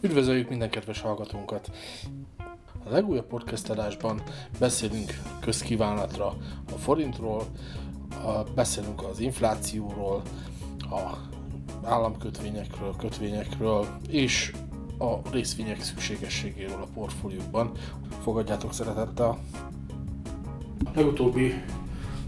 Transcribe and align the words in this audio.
Üdvözöljük 0.00 0.48
minden 0.48 0.70
kedves 0.70 1.00
hallgatónkat! 1.00 1.70
A 2.84 2.90
legújabb 2.90 3.26
podcast 3.26 3.70
adásban 3.70 4.22
beszélünk 4.58 5.20
közkívánatra 5.40 6.26
a 6.74 6.78
forintról, 6.78 7.42
a, 8.24 8.42
beszélünk 8.54 9.02
az 9.02 9.20
inflációról, 9.20 10.22
a 10.80 11.16
államkötvényekről, 11.84 12.94
kötvényekről 12.96 13.86
és 14.08 14.52
a 14.98 15.30
részvények 15.30 15.82
szükségességéről 15.82 16.82
a 16.82 16.88
portfóliókban. 16.94 17.70
Fogadjátok 18.22 18.72
szeretettel! 18.72 19.38
Legutóbbi 20.94 21.62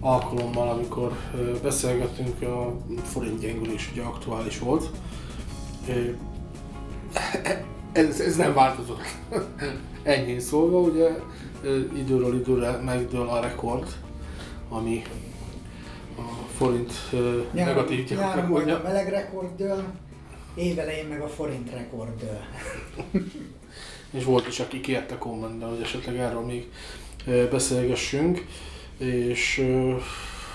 alkalommal, 0.00 0.68
amikor 0.68 1.16
beszélgettünk, 1.62 2.42
a 2.42 2.76
forint 3.02 3.40
gyengülés 3.40 3.90
ugye 3.92 4.02
aktuális 4.02 4.58
volt. 4.58 4.90
Ez, 7.92 8.20
ez 8.20 8.36
nem 8.36 8.54
változott. 8.54 9.00
Ennyi 10.02 10.38
szólva, 10.38 10.78
ugye 10.78 11.08
időről 11.96 12.34
időre 12.34 12.70
megdől 12.70 13.28
a 13.28 13.40
rekord, 13.40 13.86
ami 14.68 15.02
a 16.18 16.22
forint 16.56 16.92
Nyáron, 17.52 17.74
negatív 17.74 18.08
nyáron 18.10 18.48
volt 18.48 18.70
a 18.70 18.80
meleg 18.82 19.08
rekord 19.08 19.56
dől, 19.56 19.84
évelején 20.54 21.06
meg 21.06 21.20
a 21.20 21.28
forint 21.28 21.70
rekord 21.70 22.20
dől. 22.20 22.40
És 24.10 24.24
volt 24.24 24.46
is, 24.46 24.60
aki 24.60 24.80
kérte 24.80 25.18
kommentben, 25.18 25.68
hogy 25.68 25.80
esetleg 25.80 26.16
erről 26.16 26.44
még 26.44 26.70
beszélgessünk, 27.50 28.46
és 28.98 29.66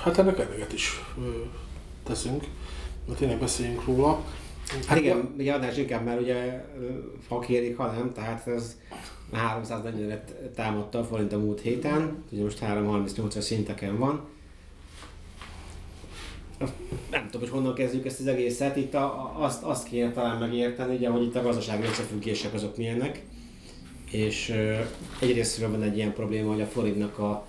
hát 0.03 0.17
ennek 0.17 0.39
eleget 0.39 0.73
is 0.73 1.01
teszünk, 2.03 2.43
mert 3.07 3.19
tényleg 3.19 3.39
beszéljünk 3.39 3.85
róla. 3.85 4.23
Hát 4.87 4.97
igen, 4.99 5.33
ugye 5.37 5.53
adás 5.53 5.77
inkább 5.77 6.05
már 6.05 6.19
ugye 6.19 6.65
ha 7.27 7.39
kérik, 7.39 7.77
ha 7.77 7.91
nem, 7.91 8.11
tehát 8.13 8.47
ez 8.47 8.77
340-et 9.33 10.51
támadta 10.55 10.99
a 10.99 11.03
forint 11.03 11.33
a 11.33 11.37
múlt 11.37 11.61
héten, 11.61 12.23
ugye 12.31 12.43
most 12.43 12.59
338-as 12.61 13.39
szinteken 13.39 13.97
van. 13.97 14.29
Nem 17.11 17.25
tudom, 17.25 17.41
hogy 17.41 17.49
honnan 17.49 17.73
kezdjük 17.73 18.05
ezt 18.05 18.19
az 18.19 18.27
egészet, 18.27 18.75
itt 18.75 18.93
a, 18.93 19.35
azt, 19.39 19.63
azt 19.63 19.87
kéne 19.87 20.11
talán 20.11 20.37
megérteni, 20.37 20.95
ugye, 20.95 21.09
hogy 21.09 21.23
itt 21.23 21.35
a 21.35 21.41
gazdasági 21.41 21.83
összefüggések 21.83 22.53
azok 22.53 22.77
milyenek, 22.77 23.23
és 24.11 24.53
egyrésztről 25.19 25.71
van 25.71 25.81
egy 25.81 25.97
ilyen 25.97 26.13
probléma, 26.13 26.51
hogy 26.51 26.61
a 26.61 26.65
forintnak 26.65 27.17
a, 27.17 27.47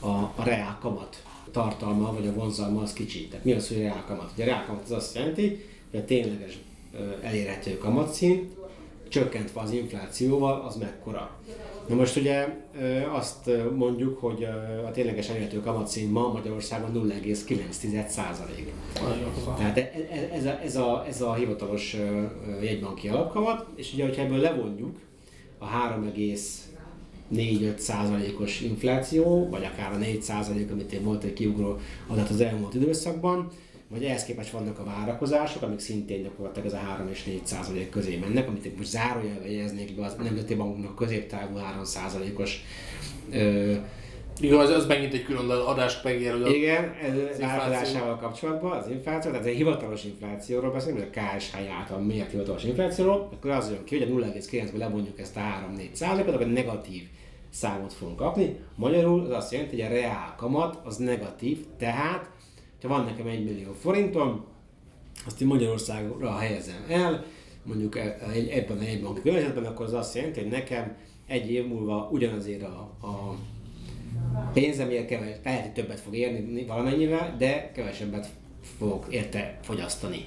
a, 0.00 0.08
a 0.08 0.42
reál 0.44 0.78
kamat 0.80 1.22
tartalma, 1.50 2.12
vagy 2.12 2.26
a 2.26 2.32
vonzalma 2.32 2.82
az 2.82 2.92
kicsi. 2.92 3.28
Tehát 3.28 3.44
mi 3.44 3.52
az, 3.52 3.68
hogy 3.68 3.78
reál 3.78 4.04
kamat? 4.06 4.30
Ugye 4.34 4.42
a 4.42 4.46
reál 4.46 4.64
kamat 4.64 4.82
az 4.84 4.90
azt 4.90 5.14
jelenti, 5.14 5.64
hogy 5.92 6.00
a 6.00 6.04
tényleges 6.04 6.58
elérhető 7.22 7.78
kamatszint, 7.78 8.52
csökkentve 9.08 9.60
az 9.60 9.70
inflációval, 9.70 10.64
az 10.66 10.76
mekkora. 10.76 11.30
Na 11.88 11.94
most 11.94 12.16
ugye 12.16 12.48
azt 13.12 13.50
mondjuk, 13.76 14.18
hogy 14.18 14.46
a 14.86 14.90
tényleges 14.90 15.28
elérhető 15.28 15.60
kamatszint 15.60 16.12
ma 16.12 16.32
Magyarországon 16.32 16.90
0,9 16.94 18.06
százalék. 18.06 18.72
Tehát 19.56 19.78
e, 19.78 19.80
e, 19.80 20.30
ez 20.32 20.44
a, 20.44 20.60
ez, 20.62 20.76
a, 20.76 21.04
ez 21.08 21.20
a 21.20 21.34
hivatalos 21.34 21.96
jegybanki 22.62 23.08
alapkamat, 23.08 23.66
és 23.74 23.92
ugye, 23.92 24.04
hogyha 24.04 24.22
ebből 24.22 24.38
levonjuk 24.38 24.96
a 25.58 25.66
3,4-5 25.66 27.76
százalékos 27.76 28.60
infláció, 28.60 29.48
vagy 29.48 29.64
akár 29.64 29.92
a 29.92 29.96
4 29.96 30.22
százalék, 30.22 30.70
amit 30.70 30.92
én 30.92 31.02
volt 31.02 31.24
egy 31.24 31.32
kiugró 31.32 31.78
adat 32.06 32.28
az 32.28 32.40
elmúlt 32.40 32.74
időszakban, 32.74 33.50
vagy 33.92 34.04
ehhez 34.04 34.24
képest 34.24 34.50
vannak 34.50 34.78
a 34.78 34.84
várakozások, 34.84 35.62
amik 35.62 35.78
szintén 35.78 36.22
gyakorlatilag 36.22 36.66
ez 36.66 36.72
a 36.72 36.76
3 36.76 37.08
és 37.08 37.24
4 37.24 37.46
százalék 37.46 37.90
közé 37.90 38.16
mennek, 38.16 38.48
amit 38.48 38.76
most 38.76 38.90
zárójelbe 38.90 39.50
jegyeznék 39.50 39.94
be 39.94 40.04
az 40.04 40.16
Nemzeti 40.22 40.54
Banknak 40.54 40.96
középtávú 40.96 41.56
3 41.56 41.84
százalékos 41.84 42.64
igen, 44.40 44.58
az, 44.58 44.70
az 44.70 44.86
megint 44.86 45.12
egy 45.12 45.24
külön 45.24 45.50
adást 45.50 46.04
megér, 46.04 46.32
hogy 46.32 46.54
Igen, 46.54 46.94
ez 47.30 47.40
várakozásával 47.40 48.16
kapcsolatban 48.16 48.72
az 48.72 48.88
infláció, 48.88 49.30
tehát 49.30 49.46
egy 49.46 49.56
hivatalos 49.56 50.04
inflációról 50.04 50.70
beszélünk, 50.70 51.10
a 51.14 51.20
KSH 51.20 51.56
által 51.78 51.98
miért 51.98 52.30
hivatalos 52.30 52.64
inflációról, 52.64 53.28
akkor 53.32 53.50
az 53.50 53.70
jön 53.70 53.84
ki, 53.84 53.98
hogy 53.98 54.10
a 54.10 54.26
0,9-ből 54.26 54.78
levonjuk 54.78 55.20
ezt 55.20 55.36
a 55.36 55.40
3-4 55.76 55.92
százalékot, 55.92 56.34
akkor 56.34 56.46
negatív 56.46 57.02
számot 57.50 57.92
fogunk 57.92 58.16
kapni. 58.16 58.56
Magyarul 58.74 59.20
az 59.20 59.30
azt 59.30 59.52
jelenti, 59.52 59.80
hogy 59.80 59.90
a 59.90 59.94
reál 59.94 60.34
kamat 60.36 60.78
az 60.84 60.96
negatív, 60.96 61.58
tehát 61.78 62.30
ha 62.82 62.88
van 62.88 63.04
nekem 63.04 63.26
1 63.26 63.44
millió 63.44 63.72
forintom, 63.72 64.44
azt 65.26 65.40
én 65.40 65.46
Magyarországra 65.46 66.36
helyezem 66.36 66.84
el, 66.88 67.24
mondjuk 67.62 67.96
e- 67.96 68.16
e- 68.20 68.56
ebben 68.56 68.78
a 68.78 68.82
jegybanki 68.82 69.20
környezetben, 69.20 69.64
akkor 69.64 69.86
az 69.86 69.92
azt 69.92 70.14
jelenti, 70.14 70.40
hogy 70.40 70.50
nekem 70.50 70.96
egy 71.26 71.50
év 71.50 71.66
múlva 71.66 72.08
ugyanazért 72.12 72.62
a, 72.62 72.90
a 73.02 73.36
pénzemért 74.52 75.06
kevés, 75.06 75.34
lehet, 75.44 75.74
többet 75.74 76.00
fog 76.00 76.14
érni 76.14 76.64
valamennyivel, 76.64 77.36
de 77.38 77.70
kevesebbet 77.74 78.28
fogok 78.78 79.06
érte 79.10 79.58
fogyasztani. 79.62 80.24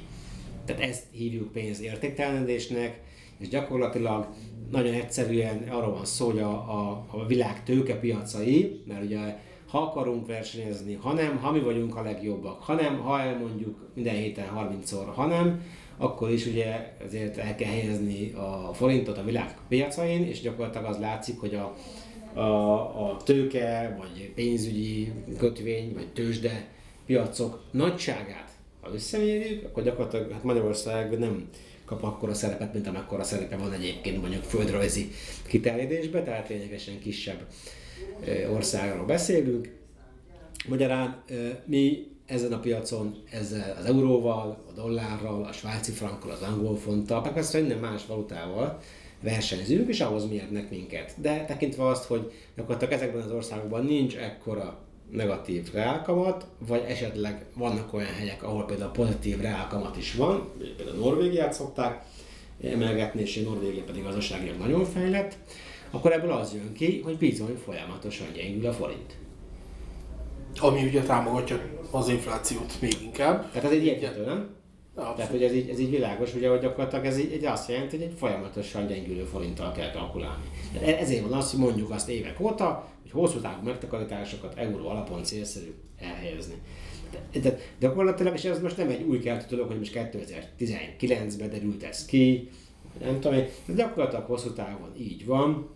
Tehát 0.66 0.82
ezt 0.82 1.04
hívjuk 1.12 1.52
pénz 1.52 1.82
értéktelenedésnek, 1.82 3.02
és 3.38 3.48
gyakorlatilag 3.48 4.28
nagyon 4.72 4.94
egyszerűen 4.94 5.68
arról 5.70 5.94
van 5.94 6.06
szó, 6.06 6.26
hogy 6.26 6.40
a, 6.40 6.52
a, 6.52 7.06
a 7.12 7.26
világ 7.26 7.64
tőkepiacai, 7.64 8.82
mert 8.88 9.04
ugye 9.04 9.38
ha 9.76 9.82
akarunk 9.82 10.28
versenyezni, 10.28 10.94
hanem 10.94 11.38
ha 11.38 11.52
mi 11.52 11.60
vagyunk 11.60 11.96
a 11.96 12.02
legjobbak, 12.02 12.64
hanem 12.64 13.00
ha 13.00 13.22
elmondjuk 13.22 13.78
minden 13.94 14.16
héten 14.16 14.46
30-szor, 14.56 15.06
hanem 15.14 15.62
akkor 15.98 16.32
is 16.32 16.46
ugye 16.46 16.96
ezért 17.06 17.38
el 17.38 17.56
kell 17.56 17.70
helyezni 17.70 18.32
a 18.34 18.74
forintot 18.74 19.18
a 19.18 19.24
világ 19.24 19.58
piacain, 19.68 20.24
és 20.24 20.42
gyakorlatilag 20.42 20.86
az 20.86 21.00
látszik, 21.00 21.40
hogy 21.40 21.56
a, 21.56 21.76
a, 22.40 23.10
a 23.10 23.18
tőke, 23.24 23.96
vagy 24.00 24.32
pénzügyi 24.36 25.12
kötvény, 25.38 25.94
vagy 25.94 26.08
tőzsde 26.08 26.68
piacok 27.06 27.64
nagyságát, 27.72 28.50
ha 28.82 28.94
összemérjük, 28.94 29.66
akkor 29.66 29.84
gyakorlatilag 29.84 30.32
hát 30.32 30.44
Magyarország 30.44 31.20
nem 31.20 31.50
kap 31.86 32.04
akkora 32.04 32.34
szerepet, 32.34 32.74
mint 32.74 32.88
amekkora 32.88 33.24
szerepe 33.24 33.58
van 33.58 33.74
egyébként 33.74 34.22
mondjuk 34.22 34.44
földrajzi 34.44 35.10
kiterjedésbe, 35.48 36.24
tehát 36.24 36.50
lényegesen 36.50 37.00
kisebb 37.00 37.40
országról 38.54 39.06
beszélünk. 39.06 39.74
Magyarán 40.68 41.24
mi 41.66 42.08
ezen 42.26 42.54
a 42.54 42.60
piacon 42.60 43.16
ezzel 43.32 43.78
az 43.80 43.86
euróval, 43.86 44.64
a 44.70 44.72
dollárral, 44.72 45.44
a 45.44 45.52
svájci 45.52 45.92
frankkal, 45.92 46.32
az 46.32 46.42
angol 46.42 46.78
fonttal, 46.78 47.22
meg 47.22 47.34
persze 47.34 47.60
minden 47.60 47.78
más 47.78 48.06
valutával 48.06 48.80
versenyzünk, 49.22 49.90
és 49.90 50.02
ahhoz 50.02 50.30
mérnek 50.30 50.70
minket. 50.70 51.14
De 51.22 51.46
tekintve 51.46 51.88
azt, 51.88 52.04
hogy 52.04 52.32
gyakorlatilag 52.56 52.94
ezekben 52.94 53.22
az 53.22 53.32
országokban 53.32 53.86
nincs 53.86 54.16
ekkora 54.16 54.80
negatív 55.12 55.74
reálkamat, 55.74 56.48
vagy 56.68 56.84
esetleg 56.88 57.46
vannak 57.56 57.94
olyan 57.94 58.14
helyek, 58.14 58.44
ahol 58.44 58.66
például 58.66 58.92
pozitív 58.92 59.40
reálkamat 59.40 59.98
is 59.98 60.14
van, 60.14 60.52
például 60.78 60.98
Norvégiát 60.98 61.54
szokták 61.54 62.04
emelgetni, 62.64 63.22
és 63.22 63.42
Norvégia 63.44 63.84
pedig 63.84 64.04
gazdaságilag 64.04 64.58
nagyon 64.58 64.86
fejlett, 64.86 65.38
akkor 65.92 66.12
ebből 66.12 66.32
az 66.32 66.54
jön 66.54 66.74
ki, 66.74 67.02
hogy 67.02 67.18
bizony 67.18 67.58
folyamatosan 67.66 68.28
gyengül 68.34 68.68
a 68.68 68.74
forint. 68.74 69.18
Ami 70.60 70.84
ugye 70.84 71.02
támogatja 71.02 71.60
az 71.92 72.10
inflációt 72.10 72.82
még 72.82 72.98
inkább. 73.04 73.52
Tehát 73.52 73.72
ez 73.72 73.78
egy 73.78 73.86
érthető, 73.86 74.26
nem? 74.26 74.56
Abszolút. 74.96 75.16
Tehát, 75.16 75.32
hogy 75.32 75.44
ez 75.44 75.54
így, 75.54 75.70
ez 75.70 75.80
így 75.80 75.90
világos, 75.90 76.34
ugye, 76.34 76.50
hogy 76.50 76.60
gyakorlatilag 76.60 77.06
ez 77.06 77.18
így, 77.18 77.32
egy 77.32 77.46
azt 77.46 77.70
jelenti, 77.70 77.98
hogy 77.98 78.06
egy 78.06 78.14
folyamatosan 78.18 78.88
gyengülő 78.88 79.24
forinttal 79.24 79.72
kell 79.72 79.92
kalkulálni. 79.92 80.44
De 80.74 80.98
ezért 81.00 81.22
van 81.22 81.34
az, 81.34 81.52
hogy 81.52 81.60
mondjuk 81.60 81.92
azt 81.92 82.10
évek 82.10 82.40
óta, 82.40 82.90
hogy 83.02 83.12
hosszú 83.12 83.40
távú 83.40 83.66
megtakarításokat 83.66 84.58
euró 84.58 84.88
alapon 84.88 85.24
célszerű 85.24 85.74
elhelyezni. 86.00 86.54
De, 87.32 87.40
de, 87.40 87.58
gyakorlatilag, 87.80 88.34
és 88.34 88.44
ez 88.44 88.62
most 88.62 88.78
nem 88.78 88.90
egy 88.90 89.02
új 89.02 89.20
keltő 89.20 89.46
dolog, 89.50 89.68
hogy 89.68 89.78
most 89.78 90.12
2019-ben 90.60 91.50
derült 91.50 91.84
ez 91.84 92.06
ki, 92.06 92.50
nem 93.00 93.20
tudom, 93.20 93.38
de 93.66 93.74
gyakorlatilag 93.76 94.26
hosszú 94.26 94.54
távon 94.54 94.90
így 94.98 95.26
van. 95.26 95.70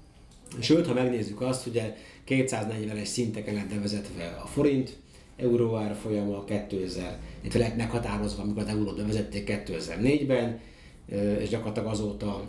Sőt, 0.60 0.88
ha 0.88 0.94
megnézzük 0.94 1.42
azt, 1.42 1.68
ugye 1.68 1.96
240-es 2.28 3.06
szinteken 3.06 3.54
lett 3.54 3.70
bevezetve 3.70 4.40
a 4.44 4.48
forint, 4.48 4.98
euró 5.38 5.76
árfolyama 5.76 6.44
2000, 6.44 7.18
illetve 7.42 7.60
lett 7.60 7.76
meghatározva, 7.76 8.44
amikor 8.44 8.62
az 8.64 8.70
eurót 8.70 8.98
bevezették 8.98 9.64
2004-ben, 9.68 10.60
és 11.40 11.50
gyakorlatilag 11.50 11.90
azóta 11.90 12.48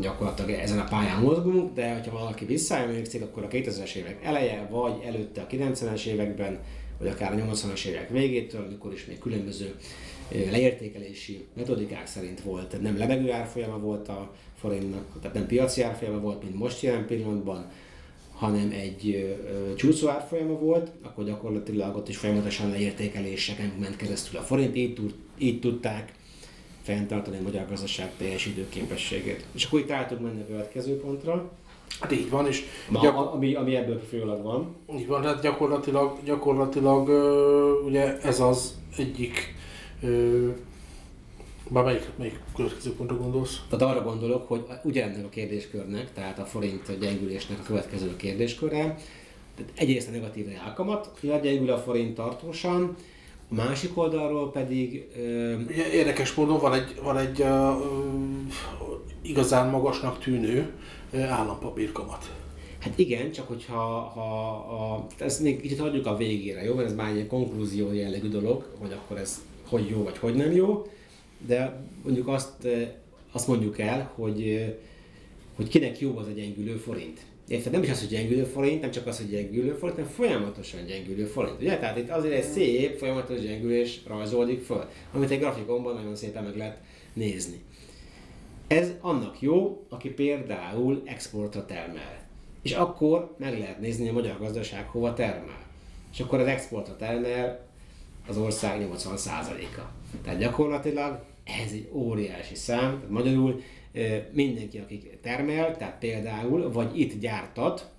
gyakorlatilag 0.00 0.50
ezen 0.50 0.78
a 0.78 0.84
pályán 0.84 1.22
mozgunk, 1.22 1.74
de 1.74 1.92
hogyha 1.92 2.18
valaki 2.18 2.44
visszaemlékszik, 2.44 3.22
akkor 3.22 3.44
a 3.44 3.48
2000-es 3.48 3.94
évek 3.94 4.24
eleje, 4.24 4.68
vagy 4.70 4.94
előtte 5.04 5.40
a 5.40 5.46
90-es 5.46 6.04
években, 6.04 6.58
vagy 6.98 7.08
akár 7.08 7.32
a 7.32 7.36
80-as 7.36 7.84
évek 7.84 8.10
végétől, 8.10 8.64
amikor 8.64 8.92
is 8.92 9.06
még 9.06 9.18
különböző 9.18 9.74
leértékelési 10.30 11.44
metodikák 11.56 12.06
szerint 12.06 12.40
volt, 12.40 12.82
nem 12.82 12.98
lebegő 12.98 13.32
árfolyama 13.32 13.78
volt 13.78 14.08
a 14.08 14.32
forintnak, 14.60 15.04
tehát 15.20 15.36
nem 15.36 15.46
piaci 15.46 15.82
árfolyama 15.82 16.20
volt, 16.20 16.42
mint 16.42 16.54
most 16.54 16.82
jelen 16.82 17.06
pillanatban, 17.06 17.70
hanem 18.34 18.70
egy 18.70 19.34
csúszó 19.76 20.08
árfolyama 20.08 20.58
volt, 20.58 20.90
akkor 21.02 21.24
gyakorlatilag 21.24 21.96
ott 21.96 22.08
is 22.08 22.16
folyamatosan 22.16 22.70
leértékeléseken 22.70 23.72
ment 23.80 23.96
keresztül 23.96 24.38
a 24.38 24.42
forint, 24.42 24.76
így, 24.76 24.94
tud, 24.94 25.14
így 25.38 25.60
tudták 25.60 26.12
fenntartani 26.82 27.36
a 27.36 27.42
magyar 27.42 27.66
gazdaság 27.68 28.10
teljesítő 28.18 28.66
képességét. 28.68 29.44
És 29.54 29.64
akkor 29.64 29.80
itt 29.80 29.90
át 29.90 30.08
tudunk 30.08 30.26
menni 30.26 30.40
a 30.42 30.46
következő 30.46 31.00
pontra, 31.00 31.50
Hát 32.00 32.12
így 32.12 32.30
van, 32.30 32.46
és 32.46 32.62
Ma, 32.88 33.00
gyak- 33.00 33.32
ami, 33.34 33.54
ami 33.54 33.76
ebből 33.76 34.00
kifolyólag 34.00 34.42
van. 34.42 34.74
így 34.98 35.06
van, 35.06 35.22
hát 35.22 35.42
gyakorlatilag, 35.42 36.18
gyakorlatilag 36.24 37.08
ugye 37.86 38.18
ez 38.20 38.40
az 38.40 38.74
egyik, 38.96 39.54
már 41.68 41.84
melyik, 41.84 42.10
melyik 42.16 42.40
következő 42.56 42.92
pontra 42.92 43.16
gondolsz? 43.16 43.60
Tehát 43.68 43.94
arra 43.94 44.04
gondolok, 44.04 44.48
hogy 44.48 44.64
ugyanennek 44.82 45.24
a 45.24 45.28
kérdéskörnek, 45.28 46.12
tehát 46.12 46.38
a 46.38 46.44
forint 46.44 46.98
gyengülésnek 46.98 47.58
a 47.58 47.62
következő 47.62 48.16
kérdésköre, 48.16 48.98
tehát 49.56 49.72
egyrészt 49.74 50.08
a 50.08 50.10
negatív 50.10 50.48
reálkamat, 50.48 51.10
hogy 51.20 51.40
gyengül 51.40 51.70
a 51.70 51.78
forint 51.78 52.14
tartósan, 52.14 52.96
a 53.50 53.54
másik 53.54 53.98
oldalról 53.98 54.50
pedig 54.50 55.06
ö, 55.16 55.54
érdekes 55.92 56.34
módon 56.34 56.60
van 56.60 56.72
egy, 56.72 57.00
van 57.02 57.18
egy 57.18 57.40
uh, 57.40 57.74
igazán 59.22 59.70
magasnak 59.70 60.18
tűnő 60.18 60.72
állampapírkamat. 61.12 62.30
Hát 62.78 62.98
igen, 62.98 63.32
csak 63.32 63.48
hogyha 63.48 63.78
ha, 64.14 64.20
ha, 64.20 65.06
ezt 65.18 65.40
még 65.40 65.60
kicsit 65.60 65.80
hagyjuk 65.80 66.06
a 66.06 66.16
végére, 66.16 66.64
jó? 66.64 66.74
Mert 66.74 66.88
ez 66.88 66.94
már 66.94 67.16
egy 67.16 67.26
konklúzió 67.26 67.92
jellegű 67.92 68.28
dolog, 68.28 68.66
hogy 68.80 68.92
akkor 68.92 69.18
ez 69.18 69.42
hogy 69.68 69.88
jó, 69.88 70.02
vagy 70.02 70.18
hogy 70.18 70.34
nem 70.34 70.52
jó. 70.52 70.86
De 71.46 71.80
mondjuk 72.04 72.28
azt, 72.28 72.68
azt 73.32 73.48
mondjuk 73.48 73.78
el, 73.78 74.12
hogy, 74.14 74.74
hogy 75.56 75.68
kinek 75.68 76.00
jó 76.00 76.16
az 76.16 76.26
a 76.26 76.30
gyengülő 76.30 76.76
forint. 76.76 77.20
Érted? 77.48 77.72
Nem 77.72 77.82
is 77.82 77.90
az, 77.90 78.00
hogy 78.00 78.08
gyengülő 78.08 78.44
forint, 78.44 78.80
nem 78.80 78.90
csak 78.90 79.06
az, 79.06 79.16
hogy 79.16 79.30
gyengülő 79.30 79.72
forint, 79.72 79.98
hanem 79.98 80.10
folyamatosan 80.10 80.86
gyengülő 80.86 81.24
forint. 81.24 81.60
Ugye? 81.60 81.78
Tehát 81.78 81.96
itt 81.96 82.10
azért 82.10 82.34
egy 82.34 82.50
szép, 82.50 82.98
folyamatos 82.98 83.40
gyengülés 83.40 84.00
rajzolódik 84.06 84.62
föl, 84.62 84.84
amit 85.12 85.30
egy 85.30 85.38
grafikonban 85.38 85.94
nagyon 85.94 86.16
szépen 86.16 86.44
meg 86.44 86.56
lehet 86.56 86.78
nézni. 87.12 87.60
Ez 88.66 88.92
annak 89.00 89.40
jó, 89.40 89.86
aki 89.88 90.08
például 90.08 91.02
exportra 91.04 91.64
termel. 91.64 92.24
És 92.62 92.72
akkor 92.72 93.34
meg 93.38 93.58
lehet 93.58 93.80
nézni, 93.80 94.02
hogy 94.02 94.10
a 94.10 94.20
magyar 94.20 94.38
gazdaság 94.38 94.88
hova 94.88 95.12
termel. 95.12 95.64
És 96.12 96.20
akkor 96.20 96.40
az 96.40 96.46
exportra 96.46 96.96
termel 96.96 97.65
az 98.28 98.36
ország 98.36 98.88
80%-a. 98.92 99.80
Tehát 100.22 100.38
gyakorlatilag 100.38 101.24
ez 101.44 101.72
egy 101.72 101.88
óriási 101.92 102.54
szám, 102.54 102.90
tehát 102.90 103.10
magyarul 103.10 103.60
mindenki, 104.32 104.78
aki 104.78 105.10
termel, 105.22 105.76
tehát 105.76 105.98
például, 105.98 106.72
vagy 106.72 106.98
itt 107.00 107.20
gyártat, 107.20 107.90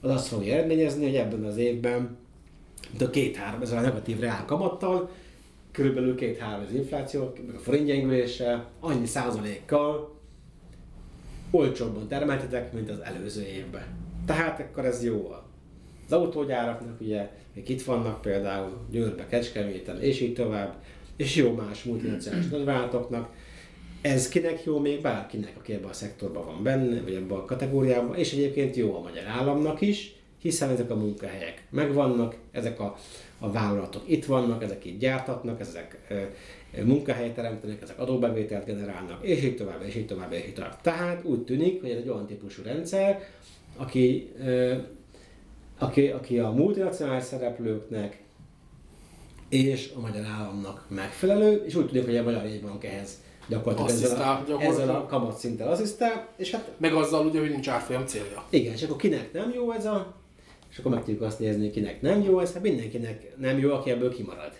az 0.00 0.10
azt 0.10 0.26
fogja 0.26 0.52
eredményezni, 0.52 1.04
hogy 1.04 1.14
ebben 1.14 1.44
az 1.44 1.56
évben 1.56 2.16
a 3.00 3.10
két-három, 3.10 3.62
ezzel 3.62 3.78
a 3.78 3.80
negatív 3.80 4.18
reál 4.18 4.44
kamattal, 4.44 5.10
körülbelül 5.72 6.14
két-három 6.14 6.64
az 6.68 6.74
infláció, 6.74 7.32
meg 7.46 7.54
a 7.54 7.58
forint 7.58 7.86
gyengüléssel, 7.86 8.70
annyi 8.80 9.06
százalékkal 9.06 10.14
olcsóbban 11.50 12.08
termeltetek, 12.08 12.72
mint 12.72 12.90
az 12.90 13.00
előző 13.00 13.46
évben. 13.46 13.86
Tehát 14.26 14.60
akkor 14.60 14.84
ez 14.84 15.04
jó. 15.04 15.34
Az 16.06 16.12
autógyáraknak 16.12 17.00
ugye, 17.00 17.30
még 17.54 17.68
itt 17.68 17.82
vannak 17.82 18.20
például 18.20 18.72
Győrbe, 18.90 19.26
Kecskeméten, 19.26 20.00
és 20.00 20.20
így 20.20 20.34
tovább, 20.34 20.74
és 21.16 21.36
jó 21.36 21.52
más 21.52 21.82
multinacionális 21.82 22.48
nagyvállalatoknak. 22.48 23.28
Ez 24.02 24.28
kinek 24.28 24.64
jó 24.64 24.78
még 24.78 25.00
bárkinek, 25.00 25.52
aki 25.58 25.72
ebben 25.72 25.90
a 25.90 25.92
szektorban 25.92 26.44
van 26.44 26.62
benne, 26.62 27.00
vagy 27.00 27.14
ebben 27.14 27.36
a 27.36 27.44
kategóriában, 27.44 28.16
és 28.16 28.32
egyébként 28.32 28.76
jó 28.76 28.96
a 28.96 29.00
magyar 29.00 29.24
államnak 29.24 29.80
is, 29.80 30.14
hiszen 30.40 30.70
ezek 30.70 30.90
a 30.90 30.96
munkahelyek 30.96 31.66
megvannak, 31.70 32.36
ezek 32.52 32.80
a, 32.80 32.96
a 33.38 33.52
vállalatok 33.52 34.02
itt 34.06 34.24
vannak, 34.24 34.62
ezek 34.62 34.84
itt 34.84 34.98
gyártatnak, 34.98 35.60
ezek 35.60 35.98
e, 36.08 36.84
munkahelyet 36.84 37.34
teremtenek, 37.34 37.82
ezek 37.82 37.98
adóbevételt 37.98 38.64
generálnak, 38.64 39.24
és 39.24 39.42
így 39.44 39.56
tovább, 39.56 39.82
és 39.86 39.94
így 39.94 40.06
tovább, 40.06 40.32
és 40.32 40.46
így 40.46 40.54
tovább. 40.54 40.80
Tehát 40.80 41.24
úgy 41.24 41.44
tűnik, 41.44 41.80
hogy 41.80 41.90
ez 41.90 41.96
egy 41.96 42.08
olyan 42.08 42.26
típusú 42.26 42.62
rendszer, 42.62 43.28
aki, 43.76 44.32
e, 44.44 44.84
aki, 45.78 46.06
aki 46.08 46.38
a 46.38 46.50
multinacionális 46.50 47.24
szereplőknek 47.24 48.24
és 49.48 49.92
a 49.96 50.00
magyar 50.00 50.24
államnak 50.24 50.84
megfelelő, 50.88 51.64
és 51.66 51.74
úgy 51.74 51.86
tűnik, 51.86 52.04
hogy 52.04 52.16
a 52.16 52.22
magyar 52.22 52.44
jegybank 52.44 52.84
ehhez 52.84 53.10
gyakorlatilag 53.48 54.02
ezzel 54.02 54.20
a, 54.20 54.44
gyakorlatilag. 54.46 54.72
ezzel 54.72 54.94
a 54.94 55.06
kamatszinttel 55.06 55.68
asszisztál, 55.68 56.28
és 56.36 56.50
hát 56.50 56.70
Meg 56.78 56.94
azzal 56.94 57.26
ugye, 57.26 57.40
hogy 57.40 57.50
nincs 57.50 57.68
árfolyam 57.68 58.06
célja. 58.06 58.44
igen, 58.50 58.72
és 58.72 58.82
akkor 58.82 58.96
kinek 58.96 59.32
nem 59.32 59.52
jó 59.54 59.72
ez 59.72 59.84
a... 59.84 60.14
És 60.70 60.78
akkor 60.78 60.92
meg 60.92 61.04
tudjuk 61.04 61.22
azt 61.22 61.38
nézni, 61.38 61.62
hogy 61.62 61.70
kinek 61.70 62.02
nem 62.02 62.22
jó 62.22 62.40
ez, 62.40 62.52
hát 62.52 62.62
mindenkinek 62.62 63.36
nem 63.36 63.58
jó, 63.58 63.72
aki 63.72 63.90
ebből 63.90 64.14
kimarad. 64.14 64.52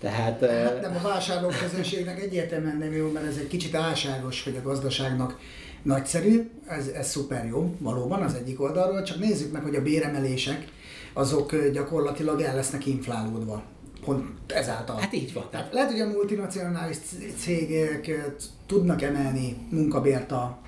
Tehát... 0.00 0.40
Hát 0.40 0.80
nem 0.80 0.96
a 0.96 1.08
vásárlóközönségnek 1.08 2.20
egyértelműen 2.20 2.76
nem 2.76 2.92
jó, 2.92 3.10
mert 3.10 3.26
ez 3.26 3.36
egy 3.36 3.46
kicsit 3.46 3.74
álságos, 3.74 4.42
hogy 4.42 4.56
a 4.56 4.62
gazdaságnak 4.62 5.38
nagyszerű, 5.84 6.50
ez, 6.66 6.86
ez 6.86 7.10
szuper 7.10 7.46
jó, 7.46 7.74
valóban 7.78 8.22
az 8.22 8.34
egyik 8.34 8.60
oldalról, 8.60 9.02
csak 9.02 9.18
nézzük 9.18 9.52
meg, 9.52 9.62
hogy 9.62 9.74
a 9.74 9.82
béremelések 9.82 10.64
azok 11.12 11.70
gyakorlatilag 11.72 12.40
el 12.40 12.54
lesznek 12.54 12.86
inflálódva. 12.86 13.62
Pont 14.04 14.24
ezáltal. 14.46 14.96
Hát 14.96 15.12
így 15.12 15.32
van. 15.32 15.44
Tehát 15.50 15.72
lehet, 15.72 15.90
hogy 15.90 16.00
a 16.00 16.06
multinacionális 16.06 16.96
cégek 17.38 18.32
tudnak 18.66 19.02
emelni 19.02 19.56
munkabért 19.70 20.32
a, 20.32 20.58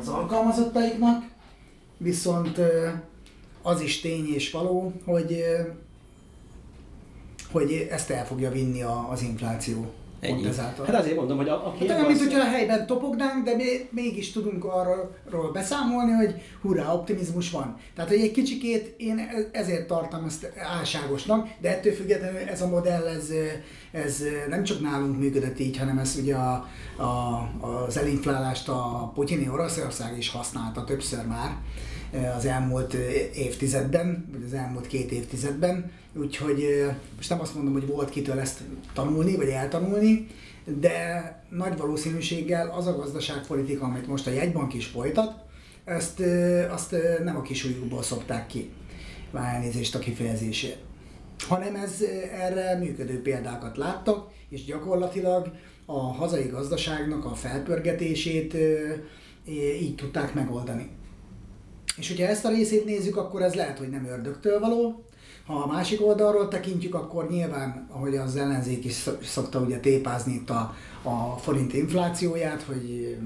az 0.00 0.08
alkalmazottaiknak, 0.08 1.24
viszont 1.96 2.60
az 3.62 3.80
is 3.80 4.00
tény 4.00 4.34
és 4.34 4.50
való, 4.50 4.92
hogy 5.04 5.44
hogy 7.52 7.88
ezt 7.90 8.10
el 8.10 8.26
fogja 8.26 8.50
vinni 8.50 8.82
az 9.10 9.22
infláció. 9.22 9.92
Ennyi. 10.30 10.46
ezáltal. 10.46 10.86
Hát 10.86 10.94
azért 11.00 11.16
mondom, 11.16 11.36
hogy 11.36 11.48
a, 11.48 11.66
aki 11.66 11.86
Hát 11.88 11.96
olyan, 11.98 12.10
mint 12.10 12.20
a- 12.20 12.24
hogyha 12.24 12.40
a 12.40 12.50
helyben 12.50 12.86
topognánk, 12.86 13.44
de 13.44 13.54
mi, 13.56 13.64
mégis 13.90 14.32
tudunk 14.32 14.64
arról 14.64 15.50
beszámolni, 15.52 16.10
hogy 16.12 16.34
hurrá, 16.60 16.92
optimizmus 16.92 17.50
van. 17.50 17.76
Tehát, 17.94 18.10
hogy 18.10 18.20
egy 18.20 18.30
kicsikét 18.32 18.94
én 18.96 19.28
ezért 19.52 19.86
tartom 19.86 20.24
ezt 20.24 20.52
álságosnak, 20.80 21.48
de 21.60 21.68
ettől 21.70 21.92
függetlenül 21.92 22.38
ez 22.38 22.62
a 22.62 22.68
modell, 22.68 23.06
ez, 23.06 23.30
ez 23.92 24.22
nem 24.48 24.62
csak 24.64 24.80
nálunk 24.80 25.18
működött 25.18 25.58
így, 25.58 25.78
hanem 25.78 25.98
ez 25.98 26.16
ugye 26.20 26.34
a, 26.34 26.66
a, 26.96 27.48
az 27.86 27.96
elinflálást 27.98 28.68
a 28.68 29.10
putyini 29.14 29.48
Oroszország 29.48 30.18
is 30.18 30.30
használta 30.30 30.84
többször 30.84 31.26
már 31.26 31.50
az 32.36 32.44
elmúlt 32.44 32.94
évtizedben, 33.34 34.28
vagy 34.32 34.42
az 34.46 34.52
elmúlt 34.52 34.86
két 34.86 35.12
évtizedben, 35.12 35.90
úgyhogy 36.14 36.86
most 37.16 37.28
nem 37.28 37.40
azt 37.40 37.54
mondom, 37.54 37.72
hogy 37.72 37.86
volt 37.86 38.10
kitől 38.10 38.38
ezt 38.38 38.60
tanulni, 38.92 39.36
vagy 39.36 39.48
eltanulni, 39.48 40.26
de 40.64 41.42
nagy 41.50 41.76
valószínűséggel 41.76 42.68
az 42.68 42.86
a 42.86 42.96
gazdaságpolitika, 42.96 43.84
amit 43.84 44.06
most 44.06 44.26
a 44.26 44.30
jegybank 44.30 44.74
is 44.74 44.86
folytat, 44.86 45.34
ezt, 45.84 46.22
azt 46.70 46.96
nem 47.24 47.36
a 47.36 47.42
kisújukból 47.42 48.02
szokták 48.02 48.46
ki. 48.46 48.70
Már 49.30 49.54
elnézést 49.54 49.94
a 49.94 49.98
kifejezésért. 49.98 50.78
Hanem 51.48 51.74
ez 51.76 52.02
erre 52.32 52.78
működő 52.78 53.22
példákat 53.22 53.76
láttak, 53.76 54.30
és 54.48 54.64
gyakorlatilag 54.64 55.52
a 55.86 55.98
hazai 55.98 56.46
gazdaságnak 56.46 57.24
a 57.24 57.34
felpörgetését 57.34 58.56
így 59.80 59.94
tudták 59.94 60.34
megoldani. 60.34 60.90
És 61.96 62.08
hogyha 62.08 62.26
ezt 62.26 62.44
a 62.44 62.48
részét 62.48 62.84
nézzük, 62.84 63.16
akkor 63.16 63.42
ez 63.42 63.54
lehet, 63.54 63.78
hogy 63.78 63.88
nem 63.88 64.06
ördögtől 64.06 64.60
való. 64.60 65.04
Ha 65.46 65.54
a 65.54 65.66
másik 65.66 66.06
oldalról 66.06 66.48
tekintjük, 66.48 66.94
akkor 66.94 67.30
nyilván, 67.30 67.86
ahogy 67.90 68.16
az 68.16 68.36
ellenzék 68.36 68.84
is 68.84 68.92
szok- 68.92 69.24
szokta 69.24 69.58
ugye 69.60 69.78
tépázni 69.78 70.32
itt 70.32 70.50
a, 70.50 70.74
a 71.02 71.36
forint 71.38 71.72
inflációját, 71.72 72.62
hogy, 72.62 73.16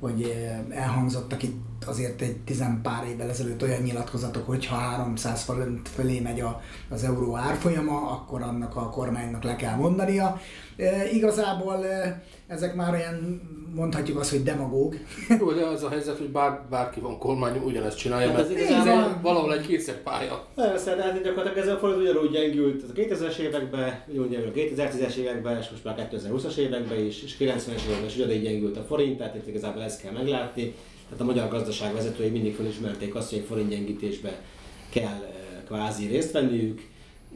hogy 0.00 0.34
elhangzottak 0.70 1.42
itt 1.42 1.84
azért 1.86 2.20
egy 2.20 2.36
tizenpár 2.36 3.06
évvel 3.06 3.28
ezelőtt 3.28 3.62
olyan 3.62 3.82
nyilatkozatok, 3.82 4.46
hogy 4.46 4.66
ha 4.66 4.74
300 4.76 5.42
forint 5.42 5.88
fölé 5.88 6.20
megy 6.20 6.40
a, 6.40 6.60
az 6.90 7.04
euró 7.04 7.36
árfolyama, 7.36 8.10
akkor 8.10 8.42
annak 8.42 8.76
a 8.76 8.90
kormánynak 8.90 9.42
le 9.42 9.56
kell 9.56 9.76
mondania. 9.76 10.40
E, 10.76 11.10
igazából 11.10 11.86
e, 11.86 12.22
ezek 12.46 12.74
már 12.74 12.92
olyan, 12.92 13.40
mondhatjuk 13.74 14.18
azt, 14.18 14.30
hogy 14.30 14.42
demagóg, 14.42 14.96
Jó, 15.40 15.52
de 15.52 15.64
az 15.64 15.82
a 15.82 15.88
helyzet, 15.88 16.18
hogy 16.18 16.30
bár, 16.30 16.60
bárki 16.70 17.00
van 17.00 17.18
kormány, 17.18 17.58
ugyanezt 17.64 17.98
csinálja, 17.98 18.26
Hát 18.26 18.36
mert 18.36 18.50
ez 18.50 18.56
ez, 18.56 18.70
igazából- 18.70 19.04
egy, 19.04 19.22
valahol 19.22 19.54
egy 19.54 19.66
kétszerpálya. 19.66 20.46
Persze, 20.54 20.94
de 20.94 21.02
hát 21.02 21.22
gyakorlatilag 21.22 21.66
ez 21.68 21.74
a 21.74 21.78
forint 21.78 22.00
ugyanúgy 22.00 22.30
gyengült 22.30 22.82
a 22.82 22.92
2000-es 22.92 23.36
években, 23.36 24.02
ugyanúgy 24.08 24.52
a 24.54 24.58
2010-es 24.58 25.14
években, 25.14 25.58
és 25.58 25.68
most 25.70 25.84
már 25.84 26.08
2020-as 26.12 26.56
években 26.56 27.04
is, 27.04 27.15
és 27.22 27.36
90-es 27.38 27.86
években 27.86 28.06
is 28.06 28.16
ugyanígy 28.16 28.42
gyengült 28.42 28.76
a 28.76 28.82
forint, 28.82 29.18
tehát 29.18 29.34
itt 29.34 29.48
igazából 29.48 29.82
ezt 29.82 30.00
kell 30.00 30.12
meglátni. 30.12 30.74
Tehát 31.04 31.20
a 31.20 31.24
magyar 31.24 31.48
gazdaság 31.48 31.94
vezetői 31.94 32.28
mindig 32.28 32.54
felismerték 32.54 33.14
azt, 33.14 33.30
hogy 33.30 33.44
forint 33.48 33.68
gyengítésbe 33.68 34.40
kell 34.90 35.04
eh, 35.04 35.62
kvázi 35.64 36.06
részt 36.06 36.32
venniük, 36.32 36.80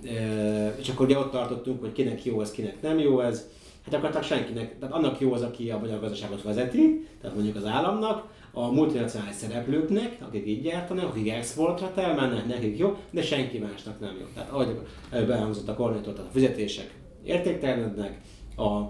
Eh, 0.05 0.75
és 0.79 0.89
akkor 0.89 1.07
ugye 1.07 1.19
ott 1.19 1.31
tartottunk, 1.31 1.81
hogy 1.81 1.93
kinek 1.93 2.25
jó 2.25 2.41
ez, 2.41 2.51
kinek 2.51 2.83
nem 2.83 2.99
jó 2.99 3.21
ez. 3.21 3.49
Hát 3.83 3.91
gyakorlatilag 3.91 4.27
senkinek, 4.27 4.79
tehát 4.79 4.95
annak 4.95 5.21
jó 5.21 5.33
az, 5.33 5.43
aki 5.43 5.71
a 5.71 5.79
magyar 5.79 6.01
gazdaságot 6.01 6.43
vezeti, 6.43 7.09
tehát 7.21 7.37
mondjuk 7.37 7.57
az 7.57 7.67
államnak, 7.67 8.29
a 8.53 8.73
multinacionális 8.73 9.35
szereplőknek, 9.35 10.17
akik 10.21 10.47
így 10.47 10.63
gyártanak, 10.63 11.09
akik 11.09 11.31
exportra 11.31 11.93
termelnek, 11.95 12.47
nekik 12.47 12.79
jó, 12.79 12.97
de 13.11 13.23
senki 13.23 13.59
másnak 13.59 14.01
nem 14.01 14.17
jó. 14.21 14.27
Tehát 14.35 14.51
ahogy 14.51 14.79
előbb 15.11 15.31
elhangzott 15.31 15.69
a 15.69 15.75
kormánytól, 15.75 16.13
tehát 16.13 16.29
a 16.29 16.33
fizetések 16.33 16.95
értéktelenednek, 17.25 18.21
a 18.57 18.81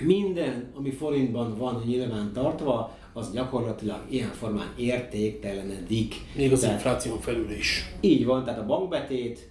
minden, 0.00 0.72
ami 0.76 0.90
forintban 0.90 1.56
van 1.58 1.82
nyilván 1.86 2.32
tartva, 2.32 2.96
az 3.12 3.32
gyakorlatilag 3.32 4.00
ilyen 4.08 4.32
formán 4.32 4.72
értéktelenedik. 4.76 6.14
Még 6.36 6.52
az 6.52 6.60
Tehát- 6.60 6.74
infláción 6.76 7.18
felül 7.20 7.50
is. 7.50 7.94
így 8.00 8.24
van, 8.24 8.44
tehát 8.44 8.60
a 8.60 8.66
bankbetét, 8.66 9.50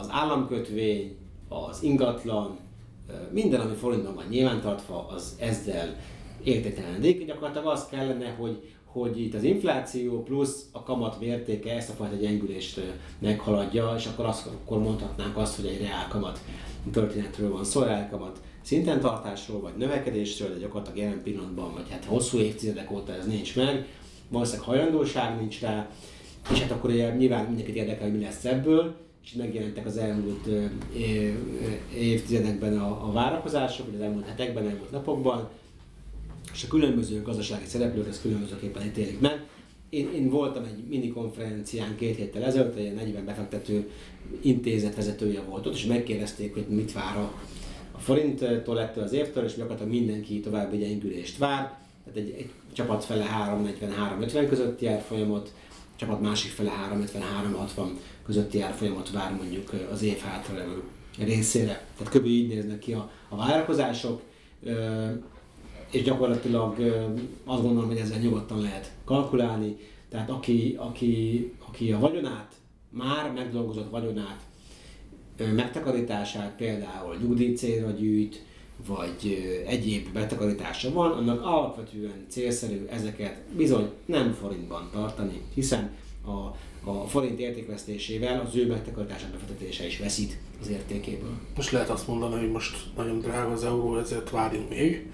az 0.00 0.06
államkötvény, 0.10 1.16
az 1.48 1.82
ingatlan, 1.82 2.58
minden, 3.32 3.60
ami 3.60 3.74
forintban 3.74 4.14
van 4.14 4.24
nyilvántartva, 4.28 5.06
az 5.08 5.36
ezzel 5.40 5.96
értéktelenedik. 6.44 7.26
Gyakorlatilag 7.26 7.66
az 7.66 7.86
kellene, 7.86 8.28
hogy, 8.38 8.72
hogy 8.84 9.20
itt 9.20 9.34
az 9.34 9.42
infláció 9.42 10.22
plusz 10.22 10.68
a 10.72 10.82
kamat 10.82 11.20
mértéke 11.20 11.72
ezt 11.76 11.90
a 11.90 11.92
fajta 11.92 12.16
gyengülést 12.16 12.80
meghaladja, 13.18 13.94
és 13.96 14.06
akkor, 14.06 14.24
azt, 14.24 14.46
akkor 14.46 14.78
mondhatnánk 14.78 15.36
azt, 15.36 15.56
hogy 15.56 15.66
egy 15.66 15.80
reál 15.80 16.08
kamat 16.08 16.40
történetről 16.92 17.52
van 17.52 17.64
szó, 17.64 17.82
reál 17.82 18.08
kamat 18.08 18.40
szinten 18.62 19.00
tartásról, 19.00 19.60
vagy 19.60 19.76
növekedésről, 19.76 20.48
de 20.48 20.58
gyakorlatilag 20.58 20.98
jelen 20.98 21.22
pillanatban, 21.22 21.72
vagy 21.74 21.90
hát 21.90 22.04
hosszú 22.04 22.38
évtizedek 22.38 22.90
óta 22.90 23.14
ez 23.14 23.26
nincs 23.26 23.56
meg, 23.56 23.86
valószínűleg 24.28 24.66
hajlandóság 24.66 25.38
nincs 25.38 25.60
rá, 25.60 25.90
és 26.52 26.60
hát 26.60 26.70
akkor 26.70 26.90
ugye 26.90 27.16
nyilván 27.16 27.44
mindenkit 27.44 27.74
érdekel, 27.74 28.02
hogy 28.02 28.18
mi 28.18 28.24
lesz 28.24 28.44
ebből, 28.44 28.94
és 29.24 29.32
megjelentek 29.32 29.86
az 29.86 29.96
elmúlt 29.96 30.48
évtizedekben 31.94 32.78
a, 32.78 33.08
a 33.08 33.12
várakozások, 33.12 33.86
vagy 33.86 33.94
az 33.94 34.00
elmúlt 34.00 34.26
hetekben, 34.26 34.68
elmúlt 34.68 34.90
napokban, 34.90 35.48
és 36.52 36.64
a 36.64 36.68
különböző 36.68 37.22
gazdasági 37.22 37.66
szereplők 37.66 38.08
ezt 38.08 38.22
különbözőképpen 38.22 38.86
ítélik 38.86 39.20
meg. 39.20 39.44
Én, 39.88 40.12
én 40.14 40.30
voltam 40.30 40.64
egy 40.64 40.84
mini 40.88 41.08
konferencián 41.08 41.96
két 41.96 42.16
héttel 42.16 42.44
ezelőtt, 42.44 42.76
egy 42.76 42.94
40 42.94 43.24
befektető 43.24 43.90
intézet 44.40 44.94
vezetője 44.94 45.40
volt 45.40 45.66
ott, 45.66 45.74
és 45.74 45.86
megkérdezték, 45.86 46.54
hogy 46.54 46.66
mit 46.68 46.92
vár 46.92 47.16
a, 47.16 47.32
forinttól 48.00 48.80
ettől 48.80 49.04
az 49.04 49.12
évtől, 49.12 49.44
és 49.44 49.54
gyakorlatilag 49.54 49.92
mindenki 49.92 50.40
további 50.40 50.76
gyengülést 50.76 51.38
vár. 51.38 51.78
Tehát 52.04 52.18
egy, 52.18 52.34
egy 52.38 52.50
csapat 52.72 53.04
fele 53.04 53.26
340-350 54.20 54.46
közötti 54.48 54.86
árfolyamot, 54.86 55.52
a 55.68 55.96
csapat 55.96 56.20
másik 56.20 56.50
fele 56.50 56.72
350-360 57.76 57.88
közötti 58.24 58.60
árfolyamot 58.60 59.10
vár 59.10 59.34
mondjuk 59.34 59.72
az 59.92 60.02
év 60.02 60.18
hátralevő 60.18 60.82
részére. 61.18 61.84
Tehát 61.98 62.12
kb. 62.12 62.26
így 62.26 62.48
néznek 62.48 62.78
ki 62.78 62.92
a, 62.92 63.10
a 63.28 63.36
várakozások. 63.36 64.22
És 65.90 66.02
gyakorlatilag 66.02 66.78
azt 67.44 67.62
gondolom, 67.62 67.88
hogy 67.88 67.98
ezzel 67.98 68.18
nyugodtan 68.18 68.60
lehet 68.60 68.92
kalkulálni. 69.04 69.76
Tehát 70.08 70.30
aki, 70.30 70.76
aki, 70.78 71.52
aki 71.68 71.92
a 71.92 71.98
vagyonát, 71.98 72.54
már 72.88 73.32
megdolgozott 73.32 73.90
vagyonát, 73.90 74.40
megtakarítását 75.54 76.56
például 76.56 77.16
nyugdíjcélra 77.16 77.90
gyűjt, 77.90 78.42
vagy 78.86 79.38
egyéb 79.66 80.12
betakarítása 80.12 80.92
van, 80.92 81.10
annak 81.10 81.42
alapvetően 81.42 82.26
célszerű 82.28 82.86
ezeket 82.90 83.36
bizony 83.56 83.90
nem 84.04 84.32
forintban 84.32 84.88
tartani, 84.92 85.40
hiszen 85.54 85.90
a, 86.24 86.56
a 86.90 87.06
forint 87.06 87.38
értékvesztésével 87.38 88.40
az 88.40 88.56
ő 88.56 88.66
megtakarítása 88.66 89.26
befektetése 89.32 89.86
is 89.86 89.98
veszít 89.98 90.38
az 90.60 90.68
értékéből. 90.68 91.34
Most 91.56 91.70
lehet 91.70 91.88
azt 91.88 92.06
mondani, 92.06 92.40
hogy 92.40 92.50
most 92.50 92.76
nagyon 92.96 93.18
drága 93.18 93.52
az 93.52 93.64
euró, 93.64 93.98
ezért 93.98 94.30
várjunk 94.30 94.68
még. 94.68 95.10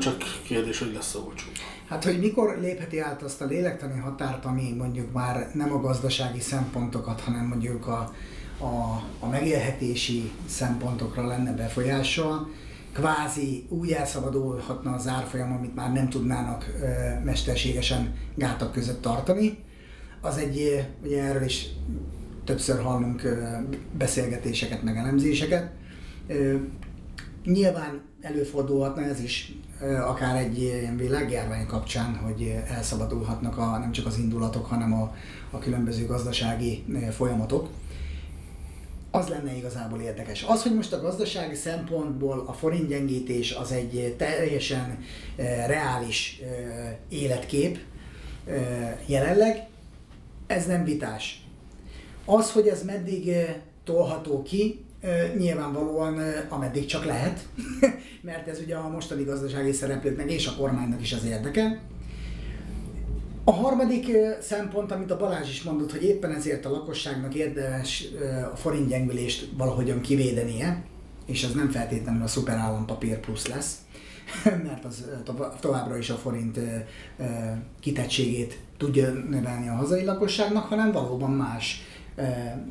Csak 0.00 0.16
kérdés, 0.46 0.78
hogy 0.78 0.92
lesz 0.92 1.14
olcsó. 1.14 1.46
Hát, 1.88 2.04
hogy 2.04 2.18
mikor 2.18 2.58
lépheti 2.60 2.98
át 2.98 3.22
azt 3.22 3.40
a 3.40 3.44
lélektani 3.44 3.98
határt, 3.98 4.44
ami 4.44 4.72
mondjuk 4.78 5.12
már 5.12 5.50
nem 5.54 5.72
a 5.72 5.80
gazdasági 5.80 6.40
szempontokat, 6.40 7.20
hanem 7.20 7.46
mondjuk 7.46 7.86
a, 7.86 8.14
a, 8.58 9.02
a 9.18 9.28
megélhetési 9.30 10.30
szempontokra 10.46 11.26
lenne 11.26 11.52
befolyással, 11.52 12.48
kvázi 12.92 13.66
úgy 13.68 13.90
elszabadulhatna 13.90 14.92
az 14.92 15.06
árfolyam, 15.06 15.52
amit 15.52 15.74
már 15.74 15.92
nem 15.92 16.08
tudnának 16.08 16.72
ö, 16.80 16.86
mesterségesen 17.24 18.14
gátak 18.34 18.72
között 18.72 19.02
tartani. 19.02 19.58
Az 20.20 20.36
egy, 20.36 20.86
ugye 21.04 21.22
erről 21.22 21.44
is 21.44 21.66
többször 22.44 22.82
hallunk 22.82 23.22
ö, 23.22 23.42
beszélgetéseket, 23.98 24.82
meg 24.82 24.96
elemzéseket. 24.96 25.70
Ö, 26.26 26.56
Nyilván 27.44 28.00
előfordulhatna 28.20 29.02
ez 29.02 29.20
is, 29.20 29.52
ö, 29.80 29.96
akár 29.96 30.36
egy 30.36 30.58
ilyen 30.62 30.96
világjárvány 30.96 31.66
kapcsán, 31.66 32.16
hogy 32.16 32.54
elszabadulhatnak 32.68 33.58
a, 33.58 33.78
nem 33.78 33.92
csak 33.92 34.06
az 34.06 34.18
indulatok, 34.18 34.66
hanem 34.66 34.92
a, 34.92 35.14
a 35.50 35.58
különböző 35.58 36.06
gazdasági 36.06 36.84
ö, 36.92 36.98
folyamatok. 37.10 37.68
Az 39.16 39.28
lenne 39.28 39.56
igazából 39.56 40.00
érdekes. 40.00 40.42
Az, 40.42 40.62
hogy 40.62 40.74
most 40.74 40.92
a 40.92 41.00
gazdasági 41.00 41.54
szempontból 41.54 42.44
a 42.46 42.52
forint 42.52 42.88
gyengítés 42.88 43.52
az 43.52 43.72
egy 43.72 43.96
ö, 43.96 44.16
teljesen 44.16 44.98
ö, 45.36 45.42
reális 45.42 46.40
ö, 46.42 46.46
életkép 47.08 47.78
ö, 48.46 48.56
jelenleg, 49.06 49.66
ez 50.46 50.66
nem 50.66 50.84
vitás. 50.84 51.44
Az, 52.24 52.52
hogy 52.52 52.66
ez 52.66 52.84
meddig 52.84 53.28
ö, 53.28 53.42
tolható 53.84 54.42
ki, 54.42 54.84
ö, 55.02 55.36
nyilvánvalóan 55.38 56.20
ameddig 56.48 56.86
csak 56.86 57.04
lehet, 57.04 57.46
mert 58.22 58.48
ez 58.48 58.60
ugye 58.60 58.76
a 58.76 58.88
mostani 58.88 59.24
gazdasági 59.24 59.72
szereplőknek 59.72 60.32
és 60.32 60.46
a 60.46 60.54
kormánynak 60.56 61.00
is 61.00 61.12
az 61.12 61.24
érdeke. 61.24 61.80
A 63.48 63.52
harmadik 63.52 64.06
szempont, 64.40 64.92
amit 64.92 65.10
a 65.10 65.16
Balázs 65.16 65.48
is 65.48 65.62
mondott, 65.62 65.90
hogy 65.90 66.02
éppen 66.02 66.34
ezért 66.34 66.64
a 66.64 66.70
lakosságnak 66.70 67.34
érdemes 67.34 68.04
a 68.52 68.56
forint 68.56 68.88
gyengülést 68.88 69.48
valahogyan 69.56 70.00
kivédenie, 70.00 70.84
és 71.26 71.44
ez 71.44 71.52
nem 71.52 71.70
feltétlenül 71.70 72.22
a 72.22 72.26
szuperállampapír 72.26 73.20
plusz 73.20 73.46
lesz, 73.46 73.76
mert 74.66 74.84
az 74.84 75.04
továbbra 75.60 75.98
is 75.98 76.10
a 76.10 76.14
forint 76.14 76.60
kitettségét 77.80 78.58
tudja 78.76 79.10
növelni 79.10 79.68
a 79.68 79.74
hazai 79.74 80.04
lakosságnak, 80.04 80.64
hanem 80.64 80.92
valóban 80.92 81.30
más 81.30 81.82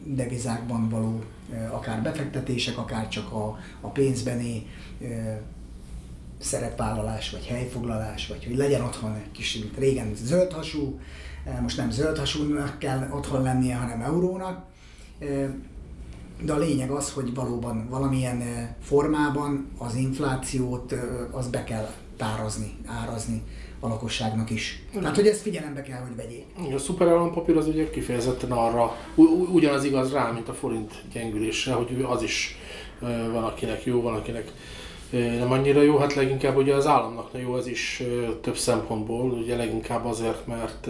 devizákban 0.04 0.90
való 0.90 1.24
akár 1.72 2.02
befektetések, 2.02 2.78
akár 2.78 3.08
csak 3.08 3.32
a, 3.82 3.88
pénzbeni 3.88 4.68
szerepvállalás, 6.46 7.30
vagy 7.30 7.46
helyfoglalás, 7.46 8.28
vagy 8.28 8.46
hogy 8.46 8.56
legyen 8.56 8.82
otthon 8.82 9.16
egy 9.16 9.32
kis, 9.32 9.58
mint 9.58 9.78
régen 9.78 10.12
zöldhasú, 10.16 11.00
eh, 11.46 11.60
most 11.62 11.78
nem 11.78 11.92
zöldhasúnak 11.92 12.80
kell 12.80 13.10
otthon 13.12 13.42
lennie, 13.42 13.76
hanem 13.76 14.02
eurónak. 14.02 14.66
Eh, 15.20 15.50
De 16.44 16.54
a 16.54 16.58
lényeg 16.58 16.90
az, 16.90 17.12
hogy 17.12 17.34
valóban 17.34 17.88
valamilyen 17.90 18.42
eh, 18.42 18.70
formában 18.82 19.72
az 19.78 19.96
inflációt 19.96 20.96
az 21.32 21.48
be 21.48 21.64
kell 21.64 21.90
tárazni, 22.18 22.78
árazni 22.86 23.44
a 23.80 23.88
lakosságnak 23.88 24.50
is. 24.50 24.84
Tehát, 24.94 25.16
hogy 25.16 25.28
ezt 25.28 25.42
figyelembe 25.42 25.82
kell, 25.82 26.00
hogy 26.00 26.16
vegyék. 26.16 26.46
A 26.76 26.78
szuperállampapír 26.78 27.58
az 27.58 27.68
ugye 27.68 27.90
kifejezetten 27.90 28.52
arra, 28.52 28.96
ugyanaz 29.52 29.84
igaz 29.84 30.12
rá, 30.12 30.32
mint 30.32 30.50
a 30.50 30.54
forint 30.54 31.04
gyengülésre, 31.14 31.74
hogy 31.74 32.06
az 32.10 32.22
is 32.24 32.58
van 33.32 33.44
akinek 33.44 33.84
jó, 33.84 34.02
van 34.02 34.14
akinek 34.14 34.52
nem 35.40 35.52
annyira 35.52 35.82
jó, 35.82 35.98
hát 35.98 36.14
leginkább 36.14 36.58
ugye 36.58 36.74
az 36.74 36.88
államnak 36.88 37.34
na 37.34 37.40
jó 37.40 37.58
ez 37.58 37.68
is 37.68 38.04
több 38.42 38.58
szempontból, 38.58 39.32
ugye 39.32 39.56
leginkább 39.56 40.06
azért, 40.06 40.48
mert 40.48 40.88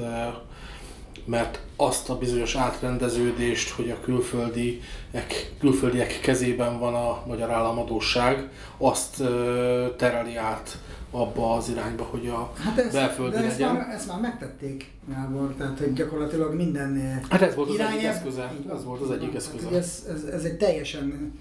mert 1.26 1.60
azt 1.76 2.10
a 2.10 2.18
bizonyos 2.18 2.56
átrendeződést, 2.56 3.70
hogy 3.70 3.90
a 3.90 4.00
külföldiek, 4.04 5.52
külföldiek 5.60 6.20
kezében 6.20 6.80
van 6.80 6.94
a 6.94 7.24
magyar 7.28 7.50
államadóság, 7.50 8.50
azt 8.78 9.24
tereli 9.98 10.36
át 10.36 10.78
abba 11.12 11.54
az 11.54 11.70
irányba, 11.70 12.04
hogy 12.04 12.28
a 12.28 12.52
Hát 12.64 12.78
ezt, 12.78 12.94
belföldi 12.94 13.36
de 13.36 13.44
ezt 13.44 13.60
legyen. 13.60 13.76
már, 13.76 13.90
ezt 13.90 14.08
már 14.08 14.20
megtették 14.20 14.92
Gábor, 15.10 15.54
tehát 15.58 15.80
hogy 15.80 15.94
gyakorlatilag 15.94 16.56
minden 16.56 17.22
Hát 17.30 17.42
ez 17.42 17.56
volt 17.56 17.70
az 17.70 17.80
egyik 17.80 18.04
eszköze. 18.04 18.54
Ez 18.76 18.84
volt 18.84 19.02
az 19.02 19.12
egyik 19.12 19.36
eszköze. 19.36 19.66
Hogy 19.68 19.76
ez, 19.76 20.06
ez, 20.10 20.24
ez 20.24 20.44
egy 20.44 20.58
teljesen 20.58 21.34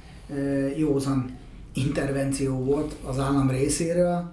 józan 0.76 1.38
intervenció 1.74 2.56
volt 2.56 2.94
az 3.04 3.18
állam 3.18 3.50
részéről, 3.50 4.32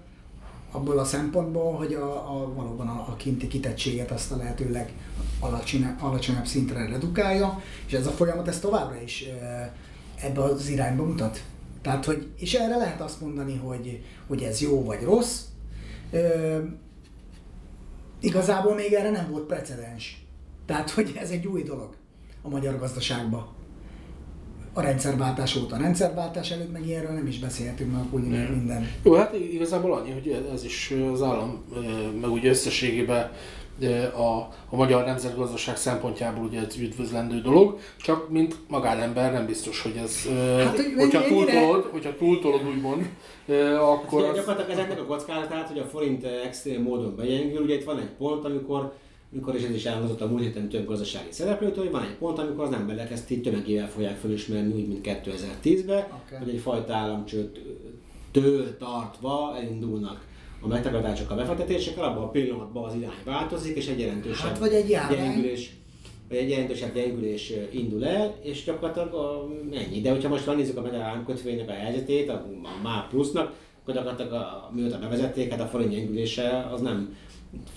abból 0.71 1.00
a 1.00 1.03
szempontból, 1.03 1.74
hogy 1.74 1.93
a, 1.93 2.13
a, 2.13 2.53
valóban 2.53 2.88
a, 2.88 3.05
a 3.10 3.15
kinti 3.15 3.48
kitettséget 3.48 4.12
azt 4.12 4.31
a 4.31 4.38
lehetőleg 4.38 4.91
alacsonyabb, 5.39 6.01
alacsonyabb 6.01 6.45
szintre 6.45 6.88
redukálja, 6.88 7.62
és 7.86 7.93
ez 7.93 8.07
a 8.07 8.12
folyamat 8.12 8.48
ez 8.48 8.60
továbbra 8.60 9.01
is 9.01 9.25
ebbe 10.21 10.41
az 10.41 10.69
irányba 10.69 11.03
mutat. 11.03 11.43
Tehát, 11.81 12.05
hogy, 12.05 12.27
és 12.38 12.53
erre 12.53 12.75
lehet 12.75 13.01
azt 13.01 13.21
mondani, 13.21 13.55
hogy, 13.55 14.03
hogy 14.27 14.41
ez 14.41 14.62
jó 14.62 14.83
vagy 14.83 15.01
rossz. 15.03 15.41
E, 16.12 16.19
igazából 18.19 18.75
még 18.75 18.93
erre 18.93 19.10
nem 19.10 19.27
volt 19.31 19.45
precedens. 19.45 20.25
Tehát, 20.65 20.89
hogy 20.89 21.13
ez 21.15 21.29
egy 21.29 21.48
új 21.48 21.63
dolog 21.63 21.95
a 22.41 22.50
magyar 22.50 22.79
gazdaságban. 22.79 23.48
A 24.73 24.81
rendszerváltás 24.81 25.55
óta. 25.55 25.75
A 25.75 25.79
rendszerváltás 25.79 26.51
előtt 26.51 26.71
meg 26.71 26.87
ilyenről 26.87 27.11
nem 27.11 27.27
is 27.27 27.39
beszéltünk, 27.39 27.91
mert 27.91 28.05
úgy 28.11 28.31
yeah. 28.31 28.49
minden. 28.49 28.91
Jó, 29.03 29.13
hát 29.13 29.33
igazából 29.33 29.93
annyi, 29.93 30.11
hogy 30.11 30.45
ez 30.53 30.63
is 30.63 30.93
az 31.13 31.21
állam, 31.21 31.63
meg 32.21 32.31
ugye 32.31 32.49
összességében 32.49 33.31
a, 34.15 34.37
a 34.69 34.75
magyar 34.75 35.05
nemzetgazdaság 35.05 35.77
szempontjából 35.77 36.45
ugye 36.45 36.59
ez 36.59 36.77
üdvözlendő 36.77 37.41
dolog, 37.41 37.79
csak 37.97 38.29
mint 38.29 38.55
magánember 38.67 39.31
nem 39.31 39.45
biztos, 39.45 39.81
hogy 39.81 39.95
ez, 40.03 40.27
hát, 40.57 40.75
hogy 40.75 40.93
hogyha, 40.97 41.23
túltolod, 41.23 41.83
hogyha 41.91 42.15
túltolod 42.15 42.67
úgymond, 42.67 43.09
akkor... 43.79 44.25
Hát, 44.25 44.35
gyakorlatilag 44.35 44.69
ezeknek 44.69 44.99
a 44.99 45.05
kockázatát, 45.05 45.67
hogy 45.67 45.79
a 45.79 45.85
forint 45.85 46.23
extrém 46.45 46.81
módon 46.81 47.15
begyengül, 47.15 47.61
ugye 47.61 47.75
itt 47.75 47.83
van 47.83 47.99
egy 47.99 48.11
pont, 48.17 48.45
amikor 48.45 48.93
amikor 49.33 49.55
is 49.55 49.63
ez 49.63 49.75
is 49.75 49.85
elhozott 49.85 50.21
a 50.21 50.27
múlt 50.27 50.41
héten 50.41 50.69
több 50.69 50.85
gazdasági 50.85 51.31
szereplőtől, 51.31 51.83
hogy 51.83 51.93
van 51.93 52.03
egy 52.03 52.15
pont, 52.15 52.39
amikor 52.39 52.65
az 52.65 52.73
emberek 52.73 53.11
ezt 53.11 53.31
így 53.31 53.41
tömegével 53.41 53.89
fogják 53.89 54.17
felismerni, 54.17 54.73
úgy, 54.73 54.88
mint 54.88 55.07
2010-ben, 55.07 55.97
okay. 55.97 56.38
hogy 56.39 56.50
egyfajta 56.50 56.93
államcsőttől 56.93 58.77
tartva 58.77 59.55
elindulnak 59.57 60.25
a 60.61 60.67
megtagadások, 60.67 61.31
a 61.31 61.35
befektetésekkel, 61.35 62.03
abban 62.03 62.23
a 62.23 62.29
pillanatban 62.29 62.83
az 62.83 62.95
irány 62.95 63.11
változik, 63.25 63.75
és 63.75 63.88
egy 63.88 64.00
jelentősebb 64.00 64.47
hát, 64.47 64.59
vagy 64.59 64.73
egy 64.73 64.88
gyengülés, 64.88 65.75
vagy 66.29 66.38
egy 66.38 66.50
jelentősebb 66.50 66.93
gyengülés 66.93 67.53
indul 67.71 68.05
el, 68.05 68.35
és 68.41 68.63
gyakorlatilag 68.63 69.13
a, 69.13 69.47
ennyi. 69.71 70.01
De 70.01 70.11
hogyha 70.11 70.29
most 70.29 70.55
nézzük 70.55 70.77
a 70.77 70.81
magyar 70.81 71.01
államkötvénynek 71.01 71.69
a 71.69 71.73
helyzetét, 71.73 72.29
a, 72.29 72.33
a 72.63 72.81
MÁ 72.83 73.07
plusznak, 73.09 73.53
akkor 73.81 73.93
gyakorlatilag 73.93 74.31
a, 74.31 74.71
mióta 74.75 75.00
bevezették, 75.00 75.51
hát 75.51 75.61
a 75.61 75.65
forint 75.65 75.91
gyengülése 75.91 76.69
az 76.71 76.81
nem 76.81 77.15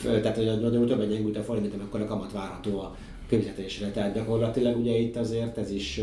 tehát 0.02 0.37
hogy 0.37 0.49
a 0.49 0.71
többet 0.71 1.09
gyengült 1.09 1.37
a 1.37 1.43
forint, 1.43 1.71
mint 1.71 1.83
akkor 1.83 2.00
a 2.00 2.07
kamat 2.07 2.33
várható 2.33 2.78
a 2.81 2.97
kifizetésre. 3.28 3.90
Tehát 3.90 4.14
gyakorlatilag 4.14 4.78
ugye 4.78 4.97
itt 4.97 5.16
azért 5.16 5.59
ez 5.59 5.71
is 5.71 6.00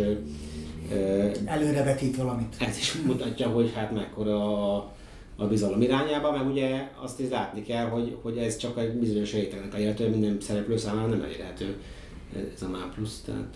előrevetít 1.46 2.16
valamit. 2.16 2.56
Ez 2.60 2.78
is 2.78 2.94
mutatja, 2.94 3.48
hogy 3.48 3.72
hát 3.76 3.92
mekkora 3.92 4.76
a, 4.76 4.92
a 5.36 5.46
bizalom 5.46 5.82
irányába, 5.82 6.32
meg 6.32 6.48
ugye 6.48 6.92
azt 7.02 7.20
is 7.20 7.30
látni 7.30 7.64
kell, 7.64 7.86
hogy, 7.86 8.18
hogy 8.22 8.38
ez 8.38 8.58
csak 8.58 8.78
egy 8.80 8.92
bizonyos 8.92 9.34
rétegnek 9.34 9.74
elérhető, 9.74 10.10
minden 10.10 10.38
szereplő 10.40 10.78
számára 10.78 11.08
nem 11.08 11.22
elérhető 11.22 11.76
ez 12.56 12.62
a 12.62 12.70
MÁ 12.70 12.92
plusz. 12.96 13.22
Tehát, 13.26 13.56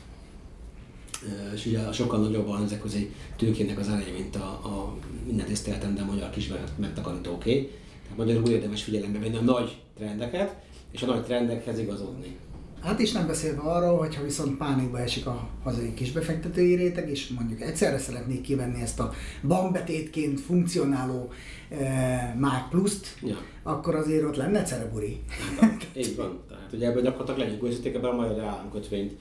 és 1.53 1.65
ugye 1.65 1.91
sokkal 1.91 2.19
nagyobb 2.19 2.49
az 2.49 2.93
egy 2.95 3.09
tőkének 3.35 3.79
az 3.79 3.87
ereje, 3.87 4.11
mint 4.11 4.35
a, 4.35 4.47
a 4.47 4.95
minden 5.25 5.45
tiszteletem, 5.45 5.95
de 5.95 6.01
a 6.01 6.05
magyar 6.05 6.29
kis 6.29 6.51
megtakarítóké. 6.75 7.61
Tehát 8.01 8.17
magyarul 8.17 8.49
érdemes 8.49 8.83
figyelembe 8.83 9.19
venni 9.19 9.35
a 9.35 9.41
nagy 9.41 9.77
trendeket, 9.97 10.55
és 10.91 11.01
a 11.01 11.05
nagy 11.05 11.23
trendekhez 11.23 11.79
igazodni. 11.79 12.37
Hát 12.81 12.99
is 12.99 13.11
nem 13.11 13.27
beszélve 13.27 13.61
arról, 13.61 13.97
hogyha 13.97 14.23
viszont 14.23 14.57
pánikba 14.57 14.99
esik 14.99 15.25
a 15.25 15.49
hazai 15.63 15.93
kisbefektetői 15.93 16.75
réteg, 16.75 17.09
és 17.09 17.27
mondjuk 17.27 17.61
egyszerre 17.61 17.97
szeretnék 17.97 18.41
kivenni 18.41 18.81
ezt 18.81 18.99
a 18.99 19.13
bankbetétként 19.47 20.39
funkcionáló 20.39 21.29
e, 21.69 22.35
MÁG 22.39 22.69
pluszt, 22.69 23.17
ja. 23.21 23.37
akkor 23.63 23.95
azért 23.95 24.23
ott 24.23 24.35
lenne 24.35 24.63
cereburi. 24.63 25.23
Hát, 25.59 25.87
így 25.93 26.15
van. 26.15 26.39
Tehát 26.47 26.73
ugye 26.73 26.87
ebből 26.87 27.01
gyakorlatilag 27.01 27.61
legyünk 27.61 27.95
ebben 27.95 28.11
a 28.11 28.15
magyar 28.15 28.39
államkötvényt, 28.39 29.13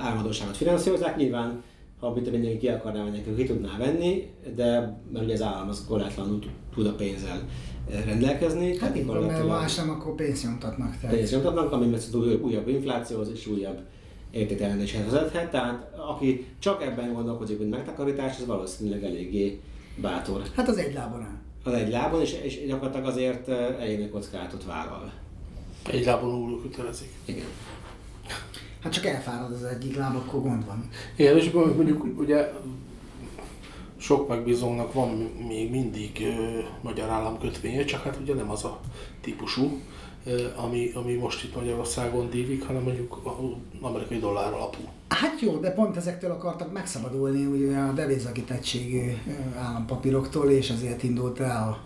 álmodóságot 0.00 0.56
finanszírozzák. 0.56 1.16
Nyilván 1.16 1.62
ha 2.00 2.14
mit 2.14 2.30
mindenki 2.30 2.58
ki 2.58 2.68
akarná 2.68 3.04
venni, 3.04 3.34
ki 3.36 3.44
tudná 3.44 3.76
venni, 3.78 4.30
de 4.54 4.98
mert 5.12 5.24
ugye 5.24 5.34
az 5.34 5.42
állam 5.42 5.68
az 5.68 5.84
korlátlanul 5.88 6.38
tud 6.74 6.86
a 6.86 6.94
pénzzel 6.94 7.48
rendelkezni. 8.04 8.78
Hát 8.78 8.96
így 8.96 9.06
van, 9.06 9.22
mert 9.22 9.46
más 9.46 9.74
nem, 9.74 9.90
akkor 9.90 10.14
pénzt 10.14 10.44
nyomtatnak. 10.44 10.98
Tehát. 11.00 11.16
Pénzt 11.16 11.32
nyomtatnak, 11.32 11.72
ami 11.72 11.94
újabb, 12.12 12.42
újabb 12.42 12.68
inflációhoz 12.68 13.30
és 13.34 13.46
újabb 13.46 13.78
értéktelenéshez 14.30 15.04
vezethet. 15.04 15.50
Tehát 15.50 15.94
aki 16.10 16.46
csak 16.58 16.82
ebben 16.82 17.12
gondolkozik, 17.12 17.58
hogy 17.58 17.68
megtakarítás, 17.68 18.38
az 18.38 18.46
valószínűleg 18.46 19.04
eléggé 19.04 19.60
bátor. 20.00 20.42
Hát 20.54 20.68
az 20.68 20.76
egy 20.76 20.94
lábon 20.94 21.22
áll. 21.22 21.38
Az 21.64 21.72
egy 21.72 21.90
lábon, 21.90 22.20
és, 22.20 22.32
és 22.42 22.66
gyakorlatilag 22.66 23.06
azért 23.06 23.48
egyéni 23.80 24.08
kockázatot 24.08 24.64
vállal. 24.64 25.12
Egy 25.90 26.04
lábon 26.04 26.34
úr 26.34 26.62
kötelezik. 26.62 27.08
Igen. 27.24 27.44
Hát 28.82 28.92
csak 28.92 29.06
elfárad 29.06 29.52
az 29.52 29.64
egyik 29.64 29.96
láb, 29.96 30.16
akkor 30.16 30.40
gond 30.40 30.66
van. 30.66 30.88
Igen, 31.16 31.36
és 31.36 31.50
mondjuk 31.50 32.18
ugye 32.18 32.52
sok 33.96 34.28
megbízónak 34.28 34.92
van 34.92 35.08
még 35.48 35.70
mindig 35.70 36.20
ö, 36.20 36.58
magyar 36.80 37.08
államkötvénye, 37.08 37.84
csak 37.84 38.02
hát 38.02 38.18
ugye 38.22 38.34
nem 38.34 38.50
az 38.50 38.64
a 38.64 38.80
típusú, 39.20 39.80
ö, 40.24 40.46
ami, 40.56 40.90
ami 40.94 41.14
most 41.14 41.44
itt 41.44 41.54
Magyarországon 41.54 42.30
dívik, 42.30 42.64
hanem 42.64 42.82
mondjuk 42.82 43.20
az 43.24 43.32
amerikai 43.80 44.18
dollár 44.18 44.52
alapú. 44.52 44.78
Hát 45.08 45.40
jó, 45.40 45.56
de 45.56 45.70
pont 45.70 45.96
ezektől 45.96 46.30
akartak 46.30 46.72
megszabadulni 46.72 47.44
ugye 47.44 47.78
a 47.78 47.92
devizakitettségű 47.92 49.12
állampapíroktól, 49.56 50.50
és 50.50 50.70
azért 50.70 51.02
indult 51.02 51.40
el 51.40 51.80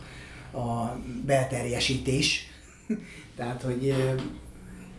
a, 0.51 0.59
a 0.59 0.99
belterjesítés. 1.27 2.47
Tehát, 3.37 3.63
hogy 3.63 3.95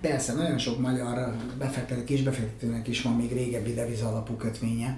persze 0.08 0.34
nagyon 0.34 0.58
sok 0.58 0.80
magyar 0.80 1.36
befektető, 1.58 2.04
kisbefektetőnek 2.04 2.88
is 2.88 3.02
van 3.02 3.14
még 3.14 3.32
régebbi 3.32 3.74
deviza 3.74 4.08
alapú 4.08 4.34
kötvénye, 4.34 4.98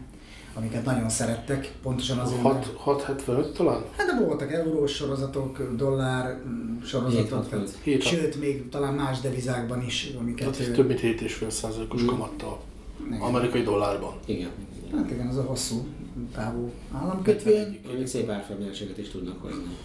amiket 0.54 0.86
nagyon 0.86 1.10
szerettek, 1.10 1.72
pontosan 1.82 2.18
azért. 2.20 2.42
675 2.76 3.54
talán? 3.54 3.82
Hát 3.98 4.08
de 4.08 4.26
voltak 4.26 4.52
eurós 4.52 4.92
sorozatok, 4.92 5.76
dollár 5.76 6.42
mm, 6.48 6.82
sorozatok, 6.82 7.50
tehát, 7.50 8.02
sőt 8.02 8.40
még 8.40 8.70
talán 8.70 8.94
más 8.94 9.20
devizákban 9.20 9.84
is, 9.86 10.14
amiket... 10.20 10.58
Tehát 10.58 10.74
több 10.74 10.88
mint 10.88 11.00
7,5 11.00 11.50
százalékos 11.50 12.00
hmm. 12.00 12.10
kamattal. 12.10 12.60
Igen. 13.08 13.20
Amerikai 13.20 13.62
dollárban. 13.62 14.14
Igen. 14.26 14.50
Hát 14.96 15.12
igen, 15.12 15.28
az 15.28 15.38
a 15.38 15.42
hosszú 15.42 15.88
távú 16.34 16.72
államkötvény. 16.92 17.80
Még 17.96 18.08
szép 18.08 18.30
árfolyamjelséget 18.30 18.98
is 18.98 19.10
tudnak 19.10 19.42
hozni. 19.42 19.78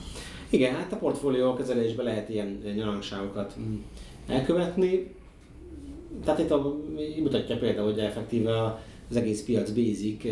Igen, 0.50 0.74
hát 0.74 0.92
a 0.92 0.96
portfólió 0.96 1.54
kezelésben 1.54 2.04
lehet 2.04 2.28
ilyen 2.28 2.62
nyalanságokat 2.74 3.54
elkövetni. 4.26 5.14
Tehát 6.24 6.40
itt 6.40 6.50
a, 6.50 6.76
mutatja 7.22 7.58
például, 7.58 7.90
hogy 7.90 7.98
effektíve 7.98 8.82
az 9.10 9.16
egész 9.16 9.44
piac 9.44 9.70
bízik 9.70 10.28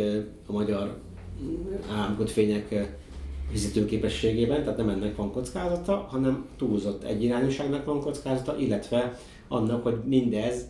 a 0.47 0.53
magyar 0.53 0.99
államkötvények 1.93 2.97
fizetőképességében, 3.51 4.63
tehát 4.63 4.77
nem 4.77 4.89
ennek 4.89 5.17
van 5.17 5.33
kockázata, 5.33 6.07
hanem 6.11 6.47
túlzott 6.57 7.05
egyirányúságnak 7.05 7.85
van 7.85 8.01
kockázata, 8.01 8.59
illetve 8.59 9.19
annak, 9.49 9.83
hogy 9.83 9.97
mindez 10.05 10.69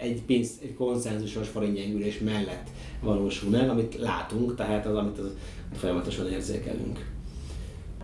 egy 0.00 0.22
pénz, 0.22 0.50
egy 0.62 0.74
konszenzusos 0.74 1.48
forintgyengülés 1.48 2.18
mellett 2.18 2.68
valósul 3.00 3.50
meg, 3.50 3.68
amit 3.68 3.98
látunk, 3.98 4.54
tehát 4.54 4.86
az, 4.86 4.96
amit 4.96 5.18
az, 5.18 5.30
folyamatosan 5.72 6.30
érzékelünk. 6.30 7.16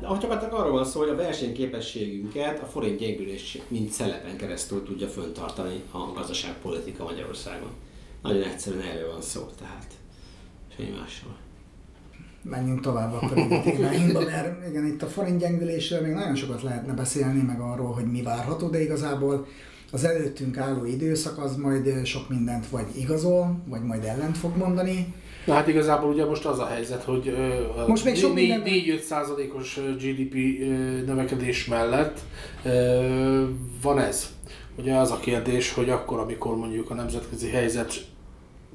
De 0.00 0.18
csak 0.18 0.52
arról 0.52 0.72
van 0.72 0.84
szó, 0.84 1.00
hogy 1.00 1.08
a 1.08 1.16
versenyképességünket 1.16 2.62
a 2.62 2.66
forint 2.66 2.98
gyengülés 2.98 3.58
mint 3.68 3.90
szelepen 3.90 4.36
keresztül 4.36 4.82
tudja 4.82 5.08
föntartani 5.08 5.82
a 5.90 5.98
gazdaságpolitika 6.14 7.04
Magyarországon. 7.04 7.70
Nagyon 8.22 8.42
egyszerűen 8.42 8.82
erről 8.82 9.10
van 9.10 9.22
szó, 9.22 9.40
tehát 9.58 9.86
semmi 10.76 10.90
másról. 10.98 11.36
Menjünk 12.42 12.80
tovább 12.80 13.12
akkor 13.12 13.38
a 13.38 13.62
témáinkba, 13.62 14.20
mert 14.20 14.68
igen, 14.68 14.86
itt 14.86 15.02
a 15.02 15.06
forint 15.06 15.40
gyengülésről 15.40 16.00
még 16.00 16.12
nagyon 16.12 16.34
sokat 16.34 16.62
lehetne 16.62 16.92
beszélni, 16.92 17.42
meg 17.42 17.60
arról, 17.60 17.92
hogy 17.92 18.10
mi 18.10 18.22
várható, 18.22 18.68
de 18.68 18.82
igazából 18.82 19.46
az 19.92 20.04
előttünk 20.04 20.56
álló 20.56 20.84
időszak 20.84 21.38
az 21.38 21.56
majd 21.56 22.06
sok 22.06 22.28
mindent 22.28 22.68
vagy 22.68 22.86
igazol, 22.96 23.60
vagy 23.66 23.82
majd 23.82 24.04
ellent 24.04 24.38
fog 24.38 24.56
mondani. 24.56 25.14
Na 25.44 25.54
hát 25.54 25.68
igazából 25.68 26.10
ugye 26.10 26.24
most 26.24 26.44
az 26.44 26.58
a 26.58 26.66
helyzet, 26.66 27.02
hogy 27.02 27.36
most 27.86 28.04
még 28.04 28.16
sok 28.16 28.32
4-5 28.34 29.00
százalékos 29.00 29.80
GDP 29.98 30.34
növekedés 31.06 31.66
mellett 31.66 32.20
van 33.82 33.98
ez. 33.98 34.32
Ugye 34.78 34.94
az 34.94 35.10
a 35.10 35.16
kérdés, 35.16 35.72
hogy 35.72 35.90
akkor, 35.90 36.18
amikor 36.18 36.56
mondjuk 36.56 36.90
a 36.90 36.94
nemzetközi 36.94 37.48
helyzet 37.48 38.06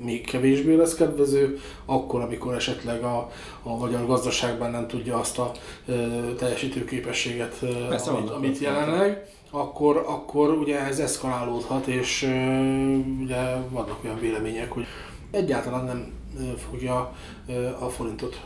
még 0.03 0.25
kevésbé 0.25 0.75
lesz 0.75 0.95
kedvező, 0.95 1.60
akkor, 1.86 2.21
amikor 2.21 2.53
esetleg 2.53 3.03
a, 3.03 3.32
a 3.63 3.77
magyar 3.77 4.05
gazdaságban 4.05 4.71
nem 4.71 4.88
tudja 4.88 5.19
azt 5.19 5.39
a 5.39 5.51
e, 5.88 5.93
teljesítőképességet, 6.38 7.60
Persze, 7.89 8.12
amit, 8.12 8.29
amit 8.29 8.60
jelenleg, 8.60 9.25
akkor, 9.51 10.03
akkor 10.08 10.49
ugye 10.49 10.79
ez 10.79 10.99
eszkalálódhat, 10.99 11.88
és 11.88 12.23
e, 12.23 12.60
ugye 13.21 13.38
vannak 13.69 13.99
olyan 14.03 14.19
vélemények, 14.19 14.71
hogy 14.71 14.86
egyáltalán 15.32 15.86
nem 15.86 16.18
fogja 16.57 17.15
a 17.79 17.89
forintot 17.89 18.45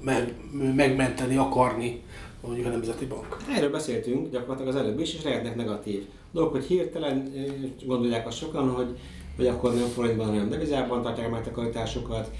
meg, 0.00 0.34
megmenteni, 0.74 1.36
akarni 1.36 2.02
mondjuk 2.40 2.66
a 2.66 2.70
Nemzeti 2.70 3.06
Bank. 3.06 3.36
Erről 3.56 3.70
beszéltünk 3.70 4.30
gyakorlatilag 4.30 4.74
az 4.74 4.80
előbb 4.80 5.00
is, 5.00 5.14
és 5.14 5.22
lehetnek 5.22 5.56
negatív 5.56 6.06
dolgok, 6.32 6.52
hogy 6.52 6.64
hirtelen 6.64 7.32
gondolják 7.86 8.26
azt 8.26 8.36
sokan, 8.36 8.70
hogy, 8.70 8.98
hogy 9.36 9.46
akkor 9.46 9.74
nem 9.74 9.86
forintban, 9.86 10.26
hanem 10.26 10.48
devizában 10.48 11.02
tartják 11.02 11.26
a 11.26 11.30
megtakarításokat, 11.30 12.30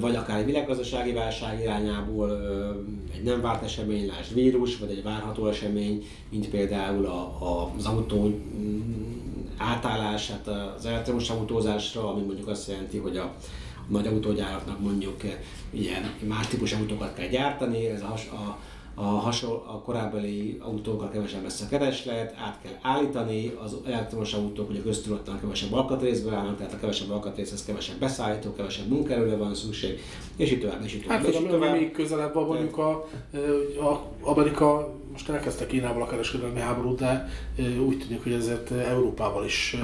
vagy 0.00 0.16
akár 0.16 0.38
egy 0.38 0.44
világgazdasági 0.44 1.12
válság 1.12 1.60
irányából 1.60 2.40
egy 3.14 3.22
nem 3.22 3.40
várt 3.40 3.62
esemény, 3.62 4.06
lásd 4.06 4.34
vírus, 4.34 4.78
vagy 4.78 4.90
egy 4.90 5.02
várható 5.02 5.46
esemény, 5.46 6.06
mint 6.30 6.48
például 6.48 7.06
a, 7.06 7.20
a, 7.20 7.72
az 7.76 7.84
autó 7.84 8.40
átállás, 9.56 10.30
hát 10.30 10.48
az 10.76 10.86
elektromos 10.86 11.30
autózásra, 11.30 12.12
ami 12.12 12.22
mondjuk 12.22 12.48
azt 12.48 12.68
jelenti, 12.68 12.98
hogy 12.98 13.16
a, 13.16 13.34
nagy 13.88 14.06
autógyáraknak 14.06 14.80
mondjuk 14.80 15.22
ilyen 15.70 16.14
más 16.28 16.46
típusú 16.46 16.76
autókat 16.76 17.14
kell 17.14 17.28
gyártani, 17.28 17.86
ez 17.86 18.02
a, 18.02 18.14
a 18.34 18.58
a, 18.94 19.02
hasonló, 19.02 19.62
a 19.66 19.80
korábbi 19.80 20.58
autókkal 20.62 21.10
kevesebb 21.10 21.42
lesz 21.42 21.60
a 21.60 21.68
kereslet, 21.68 22.34
át 22.38 22.58
kell 22.62 22.72
állítani, 22.82 23.52
az 23.64 23.76
elektromos 23.86 24.32
autók 24.32 24.70
ugye 24.70 24.82
köztudottan 24.82 25.40
kevesebb 25.40 25.72
alkatrészből 25.72 26.34
állnak, 26.34 26.56
tehát 26.56 26.72
a 26.72 26.78
kevesebb 26.78 27.10
alkatrészhez 27.10 27.64
kevesebb 27.64 27.98
beszállító, 27.98 28.52
kevesebb 28.52 28.88
munkaerőre 28.88 29.36
van 29.36 29.54
szükség, 29.54 30.00
és 30.36 30.50
így 30.50 30.60
tovább, 30.60 30.84
és 30.84 30.94
így 30.94 31.02
tovább. 31.02 31.18
Hát 31.18 31.28
és 31.28 31.40
így 31.40 31.48
tovább. 31.48 31.74
még 31.78 31.92
közelebb 31.92 32.34
van 32.34 32.46
mondjuk 32.46 32.78
a, 32.78 32.90
a 33.80 34.02
Amerika, 34.20 34.94
most 35.12 35.28
elkezdte 35.28 35.66
Kínával 35.66 36.02
a 36.02 36.06
kereskedelmi 36.06 36.60
háborút, 36.60 36.98
de 36.98 37.28
úgy 37.86 37.98
tűnik, 37.98 38.22
hogy 38.22 38.32
ezért 38.32 38.70
Európával 38.70 39.44
is 39.44 39.76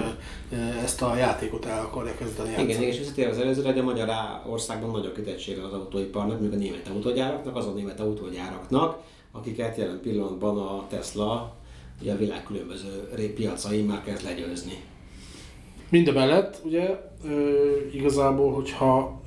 ezt 0.82 1.02
a 1.02 1.16
játékot 1.16 1.64
el 1.64 1.80
akarja 1.80 2.14
kezdeni 2.14 2.48
játszani. 2.48 2.72
Igen, 2.72 2.82
és 2.82 2.98
visszatérve 2.98 3.30
az 3.30 3.38
előzőre, 3.38 3.80
a 3.80 3.82
magyar 3.82 4.08
országban 4.46 4.90
nagy 4.90 5.06
a 5.06 5.12
kitettsége 5.12 5.64
az 5.64 5.72
autóiparnak, 5.72 6.40
még 6.40 6.52
a 6.52 6.56
német 6.56 6.88
autógyáraknak, 6.88 7.56
azon 7.56 7.74
német 7.74 8.00
autógyáraknak, 8.00 9.02
akiket 9.32 9.76
jelen 9.76 10.00
pillanatban 10.02 10.58
a 10.58 10.86
Tesla 10.88 11.56
ugye 12.00 12.12
a 12.12 12.16
világ 12.16 12.42
különböző 12.42 13.32
piacain 13.34 13.84
már 13.84 14.02
kezd 14.04 14.24
legyőzni. 14.24 14.84
Mindemellett 15.88 16.60
ugye 16.64 17.00
igazából, 17.92 18.52
hogyha 18.52 19.22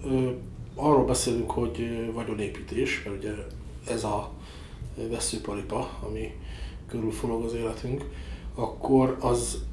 arról 0.75 1.05
beszélünk, 1.05 1.51
hogy 1.51 2.09
vagyonépítés, 2.13 3.03
mert 3.03 3.17
ugye 3.17 3.31
ez 3.87 4.03
a 4.03 4.31
veszőparipa, 5.09 5.89
ami 6.05 6.31
körülforog 6.87 7.43
az 7.43 7.53
életünk, 7.53 8.05
akkor 8.55 9.17
az 9.19 9.63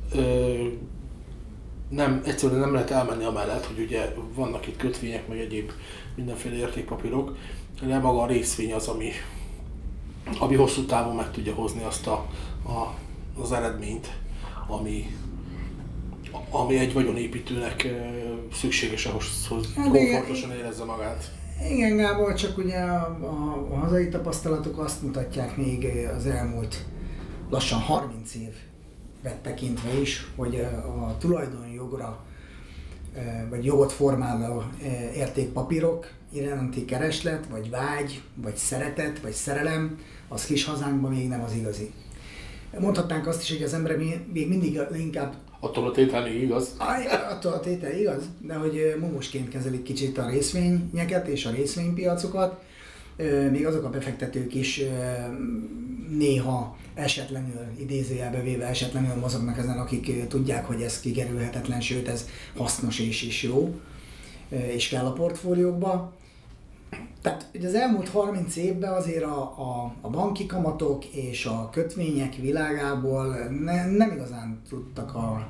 nem, 1.88 2.22
egyszerűen 2.24 2.60
nem 2.60 2.72
lehet 2.72 2.90
elmenni 2.90 3.24
amellett, 3.24 3.66
hogy 3.66 3.78
ugye 3.78 4.14
vannak 4.34 4.66
itt 4.66 4.76
kötvények, 4.76 5.28
meg 5.28 5.38
egyéb 5.38 5.70
mindenféle 6.14 6.56
értékpapírok, 6.56 7.36
de 7.82 7.98
maga 7.98 8.22
a 8.22 8.26
részvény 8.26 8.72
az, 8.72 8.88
ami, 8.88 9.10
ami 10.38 10.54
hosszú 10.54 10.84
távon 10.84 11.16
meg 11.16 11.30
tudja 11.30 11.54
hozni 11.54 11.82
azt 11.82 12.06
a, 12.06 12.26
a, 12.66 12.94
az 13.40 13.52
eredményt, 13.52 14.10
ami, 14.66 15.16
ami 16.50 16.78
egy 16.78 16.92
vagyonépítőnek 16.92 17.88
szükséges 18.52 19.06
ahhoz, 19.06 19.46
hogy 19.48 19.66
Hát 19.76 19.90
komfortosan 19.90 20.50
érezze 20.50 20.84
magát. 20.84 21.32
Igen, 21.66 21.96
Gábor, 21.96 22.34
csak 22.34 22.58
ugye 22.58 22.76
a, 22.76 23.18
a, 23.20 23.66
a 23.70 23.76
hazai 23.76 24.08
tapasztalatok 24.08 24.78
azt 24.78 25.02
mutatják 25.02 25.56
még 25.56 25.88
az 26.16 26.26
elmúlt 26.26 26.84
lassan 27.50 27.80
30 27.80 28.34
év 28.34 28.54
tekintve 29.42 30.00
is, 30.00 30.26
hogy 30.36 30.60
a 31.00 31.16
tulajdonjogra 31.18 32.24
vagy 33.48 33.64
jogot 33.64 33.92
formáló 33.92 34.62
értékpapírok 35.14 36.10
iránti 36.32 36.84
kereslet, 36.84 37.46
vagy 37.50 37.70
vágy, 37.70 38.22
vagy 38.34 38.56
szeretet, 38.56 39.20
vagy 39.20 39.32
szerelem, 39.32 39.98
az 40.28 40.44
kis 40.44 40.64
hazánkban 40.64 41.12
még 41.12 41.28
nem 41.28 41.42
az 41.42 41.52
igazi. 41.54 41.92
Mondhatnánk 42.78 43.26
azt 43.26 43.42
is, 43.42 43.50
hogy 43.50 43.62
az 43.62 43.74
ember 43.74 43.96
még 44.32 44.48
mindig 44.48 44.80
inkább 44.96 45.34
Attól 45.60 45.86
a 45.86 45.90
tétel 45.90 46.22
még 46.22 46.42
igaz? 46.42 46.76
Attól 47.30 47.52
a 47.52 47.60
tétel 47.60 47.98
igaz, 47.98 48.22
de 48.40 48.54
hogy 48.54 48.94
mumusként 49.00 49.48
kezelik 49.48 49.82
kicsit 49.82 50.18
a 50.18 50.30
részvényeket 50.30 51.26
és 51.26 51.46
a 51.46 51.50
részvénypiacokat. 51.50 52.62
Még 53.50 53.66
azok 53.66 53.84
a 53.84 53.90
befektetők 53.90 54.54
is 54.54 54.82
néha 56.18 56.76
esetlenül, 56.94 57.60
idézőjelbe 57.78 58.42
véve 58.42 58.66
esetlenül 58.66 59.14
mozognak 59.14 59.58
ezen, 59.58 59.78
akik 59.78 60.28
tudják, 60.28 60.66
hogy 60.66 60.82
ez 60.82 61.00
kikerülhetetlen, 61.00 61.80
sőt 61.80 62.08
ez 62.08 62.28
hasznos 62.56 62.98
és 62.98 63.22
is 63.22 63.42
jó, 63.42 63.80
és 64.48 64.88
kell 64.88 65.04
a 65.04 65.12
portfóliókba. 65.12 66.12
Tehát 67.22 67.46
ugye 67.54 67.68
az 67.68 67.74
elmúlt 67.74 68.08
30 68.08 68.56
évben 68.56 68.92
azért 68.92 69.24
a, 69.24 69.40
a, 69.40 69.94
a 70.00 70.10
banki 70.10 70.46
kamatok 70.46 71.04
és 71.04 71.46
a 71.46 71.68
kötvények 71.72 72.34
világából 72.34 73.26
ne, 73.64 73.90
nem 73.90 74.10
igazán 74.10 74.60
tudtak 74.68 75.14
a, 75.14 75.48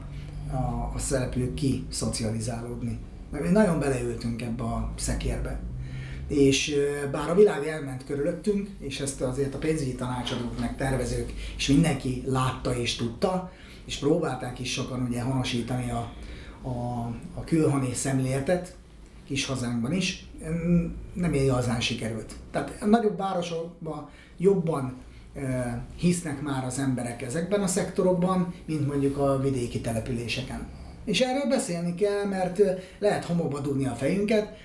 a, 0.50 0.92
a 0.94 0.98
szereplők 0.98 1.54
ki 1.54 1.84
szocializálódni. 1.88 2.98
Mi 3.30 3.48
nagyon 3.48 3.78
beleültünk 3.78 4.42
ebbe 4.42 4.62
a 4.62 4.92
szekérbe. 4.96 5.60
És 6.28 6.74
bár 7.12 7.30
a 7.30 7.34
világ 7.34 7.66
elment 7.66 8.04
körülöttünk, 8.04 8.68
és 8.78 9.00
ezt 9.00 9.20
azért 9.20 9.54
a 9.54 9.58
pénzügyi 9.58 9.94
tanácsadók, 9.94 10.60
meg 10.60 10.76
tervezők, 10.76 11.32
és 11.56 11.68
mindenki 11.68 12.22
látta 12.26 12.76
és 12.76 12.96
tudta, 12.96 13.52
és 13.84 13.96
próbálták 13.96 14.58
is 14.58 14.72
sokan 14.72 15.06
ugye 15.08 15.22
honosítani 15.22 15.90
a, 15.90 16.12
a, 16.62 17.06
a 17.34 17.44
külhoni 17.44 17.94
szemléletet, 17.94 18.76
kis 19.26 19.46
hazánkban 19.46 19.92
is, 19.92 20.27
nem 21.12 21.34
igazán 21.34 21.80
sikerült. 21.80 22.34
Tehát 22.50 22.76
a 22.80 22.86
nagyobb 22.86 23.16
városokban 23.16 24.08
jobban 24.36 24.96
hisznek 25.96 26.42
már 26.42 26.64
az 26.64 26.78
emberek 26.78 27.22
ezekben 27.22 27.62
a 27.62 27.66
szektorokban, 27.66 28.54
mint 28.66 28.86
mondjuk 28.86 29.18
a 29.18 29.40
vidéki 29.40 29.80
településeken. 29.80 30.66
És 31.04 31.20
erről 31.20 31.48
beszélni 31.48 31.94
kell, 31.94 32.24
mert 32.24 32.62
lehet 32.98 33.24
homokba 33.24 33.60
dugni 33.60 33.86
a 33.86 33.94
fejünket, 33.94 34.56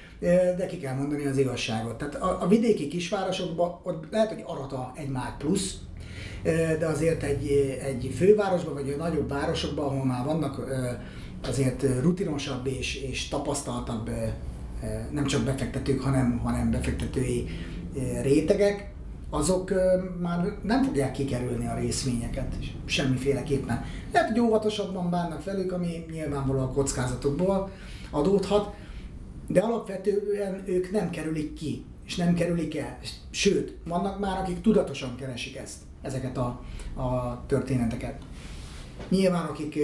de 0.58 0.66
ki 0.66 0.78
kell 0.78 0.96
mondani 0.96 1.26
az 1.26 1.38
igazságot. 1.38 1.98
Tehát 1.98 2.16
a, 2.16 2.42
a 2.42 2.48
vidéki 2.48 2.88
kisvárosokban 2.88 3.80
ott 3.84 4.06
lehet, 4.12 4.30
hogy 4.30 4.44
arata 4.46 4.92
egy 4.96 5.10
már 5.10 5.38
plusz, 5.38 5.78
de 6.80 6.86
azért 6.86 7.24
egy, 7.24 7.48
egy 7.84 8.14
fővárosban 8.16 8.74
vagy 8.74 8.90
egy 8.90 8.98
nagyobb 8.98 9.30
városokban, 9.30 9.86
ahol 9.86 10.06
már 10.06 10.26
vannak 10.26 10.66
azért 11.48 11.86
rutinosabb 12.02 12.68
és, 12.68 12.96
és 12.96 13.28
tapasztaltabb 13.28 14.10
nem 15.12 15.26
csak 15.26 15.44
befektetők, 15.44 16.02
hanem, 16.02 16.38
hanem 16.38 16.72
befektetői 16.72 17.48
rétegek, 18.22 18.92
azok 19.30 19.74
már 20.22 20.58
nem 20.64 20.84
fogják 20.84 21.12
kikerülni 21.12 21.68
a 21.68 21.76
részvényeket 21.76 22.56
semmiféleképpen. 22.86 23.86
Lehet, 24.12 24.30
hogy 24.30 24.40
óvatosabban 24.40 25.10
bánnak 25.10 25.44
velük, 25.44 25.72
ami 25.72 26.06
nyilvánvalóan 26.12 26.74
kockázatokból 26.74 27.72
adódhat, 28.12 28.74
de 29.48 29.60
alapvetően 29.60 30.64
ők 30.66 30.92
nem 30.92 31.10
kerülik 31.10 31.54
ki, 31.54 31.86
és 32.06 32.16
nem 32.16 32.34
kerülik 32.34 32.78
el. 32.78 32.98
Sőt, 33.30 33.78
vannak 33.86 34.20
már, 34.20 34.38
akik 34.38 34.62
tudatosan 34.62 35.16
keresik 35.16 35.58
ezt, 35.58 35.78
ezeket 36.02 36.38
a, 36.38 36.62
a 37.02 37.44
történeteket. 37.48 38.22
Nyilván 39.10 39.46
akik 39.46 39.80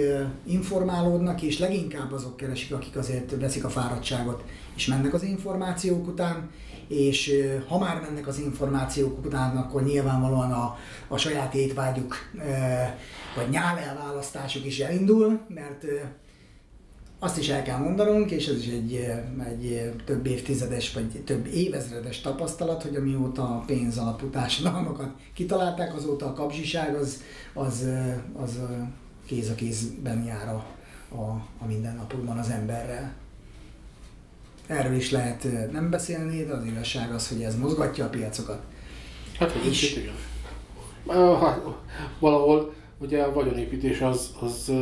informálódnak, 0.46 1.42
és 1.42 1.58
leginkább 1.58 2.12
azok 2.12 2.36
keresik, 2.36 2.74
akik 2.74 2.96
azért 2.96 3.40
veszik 3.40 3.64
a 3.64 3.68
fáradtságot, 3.68 4.44
és 4.80 4.86
mennek 4.86 5.14
az 5.14 5.22
információk 5.22 6.06
után, 6.06 6.50
és 6.88 7.32
ha 7.68 7.78
már 7.78 8.00
mennek 8.00 8.26
az 8.26 8.38
információk 8.38 9.24
után, 9.24 9.56
akkor 9.56 9.82
nyilvánvalóan 9.82 10.52
a, 10.52 10.76
a 11.08 11.16
saját 11.16 11.54
étvágyuk, 11.54 12.16
vagy 13.36 13.48
nyálelválasztásuk 13.48 14.66
is 14.66 14.78
elindul, 14.78 15.40
mert 15.48 15.84
azt 17.18 17.38
is 17.38 17.48
el 17.48 17.62
kell 17.62 17.78
mondanunk, 17.78 18.30
és 18.30 18.46
ez 18.46 18.56
is 18.56 18.66
egy, 18.66 18.94
egy 19.48 19.92
több 20.04 20.26
évtizedes 20.26 20.92
vagy 20.92 21.22
több 21.24 21.46
évezredes 21.46 22.20
tapasztalat, 22.20 22.82
hogy 22.82 22.96
amióta 22.96 23.42
a 23.42 23.62
pénzalapú 23.66 24.26
társadalmakat 24.26 25.10
kitalálták, 25.34 25.94
azóta 25.94 26.26
a 26.26 26.32
kapzsiság 26.32 26.94
az, 26.94 27.22
az, 27.54 27.88
az 28.36 28.60
kéz 29.26 29.48
a 29.48 29.54
kézben 29.54 30.24
jár 30.24 30.48
a, 30.48 30.64
a, 31.14 31.30
a 31.58 31.66
mindennapokban 31.66 32.38
az 32.38 32.50
emberrel. 32.50 33.19
Erről 34.70 34.94
is 34.94 35.10
lehet 35.10 35.46
nem 35.72 35.90
beszélni, 35.90 36.44
de 36.44 36.52
az 36.52 36.64
igazság 36.64 37.14
az, 37.14 37.28
hogy 37.28 37.42
ez 37.42 37.58
mozgatja 37.58 38.04
a 38.04 38.08
piacokat. 38.08 38.62
Hát, 39.38 39.52
hogy 39.52 39.66
is. 39.66 39.96
igen. 39.96 40.14
Hát, 41.40 41.60
valahol 42.18 42.72
ugye 42.98 43.22
a 43.22 43.32
vagyonépítés 43.32 44.00
az, 44.00 44.34
az 44.40 44.72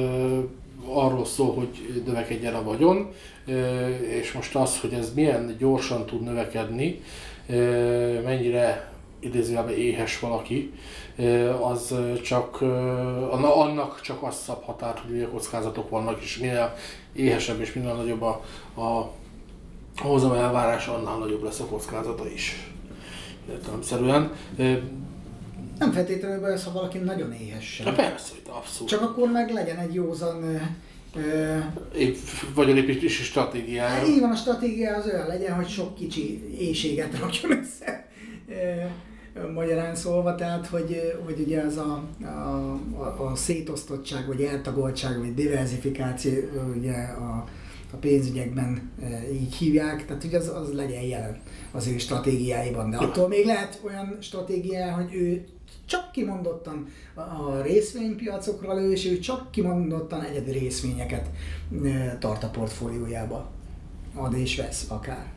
arról 0.86 1.24
szól, 1.24 1.54
hogy 1.54 2.02
növekedjen 2.06 2.54
a 2.54 2.62
vagyon, 2.62 3.10
és 4.20 4.32
most 4.32 4.54
az, 4.54 4.80
hogy 4.80 4.92
ez 4.92 5.14
milyen 5.14 5.56
gyorsan 5.58 6.06
tud 6.06 6.22
növekedni, 6.22 7.00
mennyire 8.24 8.92
idézőjelben 9.20 9.74
éhes 9.74 10.18
valaki, 10.18 10.72
az 11.60 11.94
csak, 12.22 12.60
annak 13.30 14.00
csak 14.00 14.22
az 14.22 14.36
szab 14.36 14.62
határt, 14.62 14.98
hogy 14.98 15.10
milyen 15.10 15.30
kockázatok 15.30 15.90
vannak, 15.90 16.22
és 16.22 16.38
minél 16.38 16.74
éhesebb 17.12 17.60
és 17.60 17.72
minél 17.72 17.94
nagyobb 17.94 18.22
a, 18.22 18.44
a 18.80 19.10
hozam 20.06 20.32
elvárás, 20.32 20.86
annál 20.86 21.18
nagyobb 21.18 21.42
lesz 21.42 21.60
a 21.60 21.64
kockázata 21.64 22.28
is. 22.28 22.72
Értelemszerűen. 23.50 24.32
Nem 25.78 25.92
feltétlenül 25.92 26.46
ez, 26.46 26.64
ha 26.64 26.72
valaki 26.72 26.98
nagyon 26.98 27.32
éhes. 27.32 27.82
Ja, 27.84 27.92
persze, 27.92 28.32
hogy 28.32 28.54
abszolút. 28.54 28.88
Csak 28.88 29.02
akkor 29.02 29.30
meg 29.30 29.52
legyen 29.52 29.76
egy 29.76 29.94
józan 29.94 30.60
Épp 31.96 32.16
vagyonépítési 32.54 33.22
stratégiája. 33.22 33.94
Hát 33.94 34.08
így 34.08 34.20
van, 34.20 34.30
a 34.30 34.36
stratégia 34.36 34.96
az 34.96 35.06
olyan 35.06 35.26
legyen, 35.26 35.54
hogy 35.54 35.68
sok 35.68 35.94
kicsi 35.94 36.56
éjséget 36.58 37.18
rakjon 37.18 37.50
össze 37.50 38.08
magyarán 39.54 39.94
szólva, 39.94 40.34
tehát 40.34 40.66
hogy, 40.66 41.18
hogy 41.24 41.40
ugye 41.40 41.62
ez 41.62 41.76
a, 41.76 42.02
a, 42.22 42.26
a, 42.96 43.30
a 43.30 43.36
szétosztottság, 43.36 44.26
vagy 44.26 44.42
eltagoltság, 44.42 45.18
vagy 45.18 45.34
diversifikáció 45.34 46.32
ugye 46.76 46.92
a, 46.92 47.44
a 47.92 47.96
pénzügyekben 47.96 48.90
így 49.32 49.54
hívják, 49.54 50.06
tehát 50.06 50.22
hogy 50.22 50.34
az, 50.34 50.48
az 50.48 50.72
legyen 50.72 51.02
jelen 51.02 51.40
az 51.72 51.86
ő 51.86 51.98
stratégiáiban. 51.98 52.90
De 52.90 52.96
attól 52.96 53.28
még 53.28 53.44
lehet 53.44 53.80
olyan 53.84 54.16
stratégia, 54.20 54.92
hogy 54.92 55.14
ő 55.14 55.44
csak 55.86 56.12
kimondottan 56.12 56.86
a 57.14 57.60
részvénypiacokra 57.62 58.74
lő, 58.74 58.92
és 58.92 59.06
ő 59.06 59.18
csak 59.18 59.50
kimondottan 59.50 60.22
egyedi 60.22 60.50
részvényeket 60.50 61.30
tart 62.18 62.44
a 62.44 62.48
portfóliójába. 62.48 63.50
Ad 64.14 64.34
és 64.34 64.56
vesz 64.56 64.84
akár. 64.88 65.32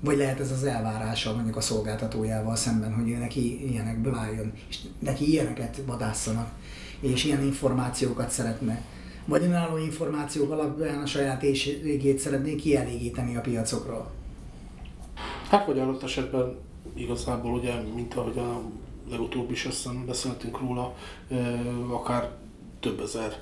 Vagy 0.00 0.16
lehet 0.16 0.40
ez 0.40 0.50
az 0.50 0.64
elvárása 0.64 1.34
mondjuk 1.34 1.56
a 1.56 1.60
szolgáltatójával 1.60 2.56
szemben, 2.56 2.94
hogy 2.94 3.10
ő 3.10 3.16
neki 3.16 3.70
ilyenekből 3.70 4.14
álljon, 4.14 4.52
és 4.68 4.78
neki 4.98 5.30
ilyeneket 5.30 5.82
vadásszanak, 5.86 6.50
és 7.00 7.24
ilyen 7.24 7.42
információkat 7.42 8.30
szeretne. 8.30 8.82
Vagy 9.24 9.42
önálló 9.42 9.76
információk 9.76 10.50
alapján 10.50 11.02
a 11.02 11.06
saját 11.06 11.42
éjségét 11.42 12.18
szeretné 12.18 12.54
kielégíteni 12.54 13.36
a 13.36 13.40
piacokról. 13.40 14.10
Hát 15.48 15.66
vagy 15.66 15.78
adott 15.78 16.02
esetben 16.02 16.58
igazából 16.94 17.52
ugye, 17.52 17.72
mint 17.94 18.14
ahogy 18.14 18.38
a 18.38 18.60
legutóbb 19.10 19.50
is 19.50 19.64
aztán 19.64 20.06
beszéltünk 20.06 20.60
róla, 20.60 20.94
akár 21.90 22.30
több 22.80 23.00
ezer 23.00 23.40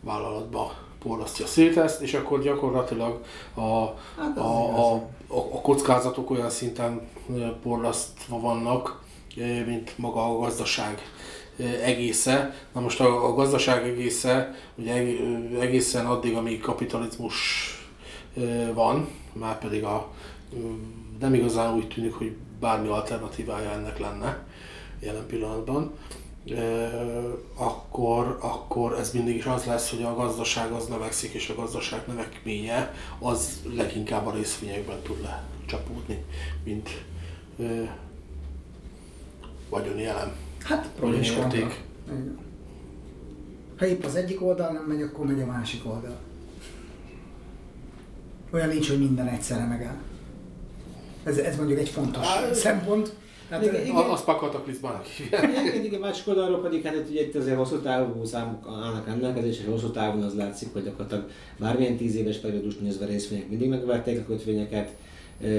vállalatba 0.00 0.72
porlasztja 0.98 1.46
szét 1.46 1.76
ezt, 1.76 2.00
és 2.00 2.14
akkor 2.14 2.42
gyakorlatilag 2.42 3.20
a, 3.54 3.86
hát 4.16 4.36
a, 4.36 4.78
a, 4.78 4.94
a, 4.94 5.36
a 5.36 5.60
kockázatok 5.60 6.30
olyan 6.30 6.50
szinten 6.50 7.00
porlasztva 7.62 8.40
vannak, 8.40 9.02
mint 9.66 9.98
maga 9.98 10.24
a 10.24 10.38
gazdaság 10.38 11.02
egésze. 11.82 12.54
Na 12.72 12.80
most 12.80 13.00
a, 13.00 13.26
a 13.28 13.34
gazdaság 13.34 13.86
egésze, 13.86 14.54
ugye 14.74 14.92
egészen 15.60 16.06
addig, 16.06 16.36
amíg 16.36 16.60
kapitalizmus 16.60 17.36
van, 18.74 19.08
már 19.32 19.58
pedig 19.58 19.84
a, 19.84 20.10
nem 21.20 21.34
igazán 21.34 21.74
úgy 21.74 21.88
tűnik, 21.88 22.14
hogy 22.14 22.36
bármi 22.60 22.88
alternatívája 22.88 23.70
ennek 23.70 23.98
lenne 23.98 24.44
jelen 25.00 25.26
pillanatban, 25.26 25.92
akkor, 27.56 28.38
akkor 28.40 28.92
ez 28.98 29.12
mindig 29.12 29.36
is 29.36 29.44
az 29.44 29.64
lesz, 29.64 29.90
hogy 29.90 30.02
a 30.02 30.14
gazdaság 30.14 30.72
az 30.72 30.86
növekszik, 30.86 31.32
és 31.32 31.48
a 31.48 31.54
gazdaság 31.54 32.02
növekménye 32.06 32.94
az 33.18 33.62
leginkább 33.76 34.26
a 34.26 34.34
részvényekben 34.34 35.00
tud 35.02 35.28
lecsapódni, 35.60 36.24
mint 36.64 37.04
vagyoni 39.68 40.04
elem. 40.04 40.49
Hát, 40.70 40.90
érték. 41.02 41.80
Ha 43.78 43.86
épp 43.86 44.04
az 44.04 44.14
egyik 44.14 44.42
oldal 44.42 44.72
nem 44.72 44.82
megy, 44.82 45.02
akkor 45.02 45.26
megy 45.26 45.40
a 45.40 45.46
másik 45.46 45.86
oldal. 45.86 46.16
Olyan 48.50 48.68
nincs, 48.68 48.88
hogy 48.88 48.98
minden 48.98 49.26
egyszerre 49.26 49.64
megáll. 49.64 49.96
Ez, 51.24 51.36
ez 51.38 51.56
mondjuk 51.56 51.78
egy 51.78 51.88
fontos 51.88 52.26
Á, 52.26 52.52
szempont. 52.52 53.14
Hát, 53.50 53.62
igen, 53.62 53.80
igen. 53.80 53.96
Azt 53.96 54.24
pakataklizmának 54.24 55.06
Igen, 55.18 55.84
igen, 55.84 56.00
másik 56.00 56.28
oldalról 56.28 56.62
pedig 56.62 56.82
hát 56.84 57.08
ugye 57.10 57.20
itt 57.20 57.34
azért 57.34 57.56
hosszú 57.56 57.76
távú 57.76 58.24
számok 58.24 58.66
állnak 58.82 59.06
rendelkezésre, 59.06 59.64
és 59.64 59.70
hosszú 59.70 59.90
távon 59.90 60.22
az 60.22 60.34
látszik, 60.34 60.72
hogy 60.72 60.84
gyakorlatilag 60.84 61.30
bármilyen 61.58 61.96
tíz 61.96 62.14
éves 62.14 62.36
periódus 62.36 62.78
nézve 62.78 63.06
részvények 63.06 63.48
mindig 63.48 63.68
megverték 63.68 64.18
a 64.18 64.24
kötvényeket, 64.24 64.94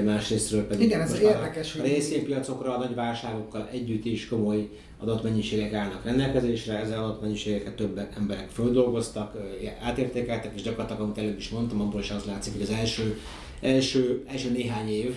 másrésztről 0.04 0.66
pedig 0.66 0.86
Igen, 0.86 1.00
ez 1.00 1.20
érdekes, 1.20 1.76
a, 1.76 1.80
a 1.80 1.82
részvénypiacokra 1.82 2.76
a 2.76 2.78
nagy 2.78 2.94
válságokkal 2.94 3.68
együtt 3.72 4.04
is 4.04 4.28
komoly 4.28 4.68
adatmennyiségek 4.98 5.72
állnak 5.72 6.04
rendelkezésre, 6.04 6.78
ezzel 6.78 7.04
adatmennyiségeket 7.04 7.74
több 7.74 8.08
emberek 8.16 8.48
földolgoztak, 8.48 9.36
átértékeltek, 9.82 10.52
és 10.54 10.62
gyakorlatilag, 10.62 11.02
amit 11.02 11.18
előbb 11.18 11.38
is 11.38 11.48
mondtam, 11.48 11.80
abból 11.80 12.00
is 12.00 12.10
az 12.10 12.24
látszik, 12.24 12.52
hogy 12.52 12.62
az 12.62 12.70
első, 12.70 13.20
első, 13.60 14.24
első 14.26 14.50
néhány 14.50 14.88
év 14.88 15.14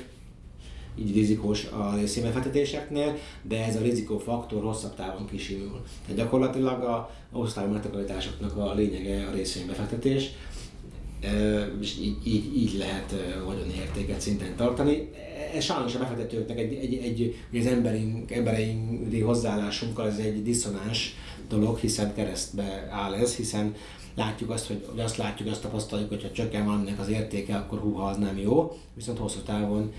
így 0.99 1.15
rizikós 1.15 1.65
a 1.65 1.95
részvénybefektetéseknél, 1.95 3.17
de 3.41 3.65
ez 3.65 3.75
a 3.75 3.81
rizikófaktor 3.81 4.63
hosszabb 4.63 4.95
távon 4.95 5.25
kisimul. 5.25 5.81
Tehát 6.01 6.21
gyakorlatilag 6.21 6.83
a, 6.83 7.11
távú 7.53 7.71
megtakarításoknak 7.71 8.57
a 8.57 8.73
lényege 8.73 9.27
a 9.27 9.35
részvénybefektetés, 9.35 10.31
és 11.81 11.97
így, 12.01 12.17
így, 12.23 12.57
így 12.57 12.77
lehet 12.77 13.15
vagyoni 13.45 13.73
értéket 13.75 14.21
szinten 14.21 14.55
tartani. 14.55 15.09
Ez 15.55 15.63
sajnos 15.63 15.95
a 15.95 15.99
befektetőknek 15.99 16.57
egy, 16.57 16.73
egy, 16.73 16.93
egy, 16.93 17.35
az 17.59 17.65
emberink, 17.65 18.31
embereink 18.31 19.23
hozzáállásunkkal 19.23 20.07
ez 20.07 20.17
egy 20.17 20.43
diszonáns 20.43 21.15
dolog, 21.49 21.77
hiszen 21.77 22.13
keresztbe 22.13 22.87
áll 22.91 23.13
ez, 23.13 23.35
hiszen 23.35 23.75
látjuk 24.15 24.49
azt, 24.49 24.67
hogy, 24.67 24.85
hogy 24.89 24.99
azt 24.99 25.17
látjuk, 25.17 25.49
azt 25.49 25.61
tapasztaljuk, 25.61 26.09
hogy 26.09 26.21
ha 26.21 26.31
csökken 26.31 26.65
valaminek 26.65 26.99
az 26.99 27.09
értéke, 27.09 27.55
akkor 27.55 27.79
húha, 27.79 28.05
az 28.09 28.17
nem 28.17 28.37
jó, 28.37 28.77
viszont 28.93 29.17
hosszú 29.17 29.39
távon 29.39 29.91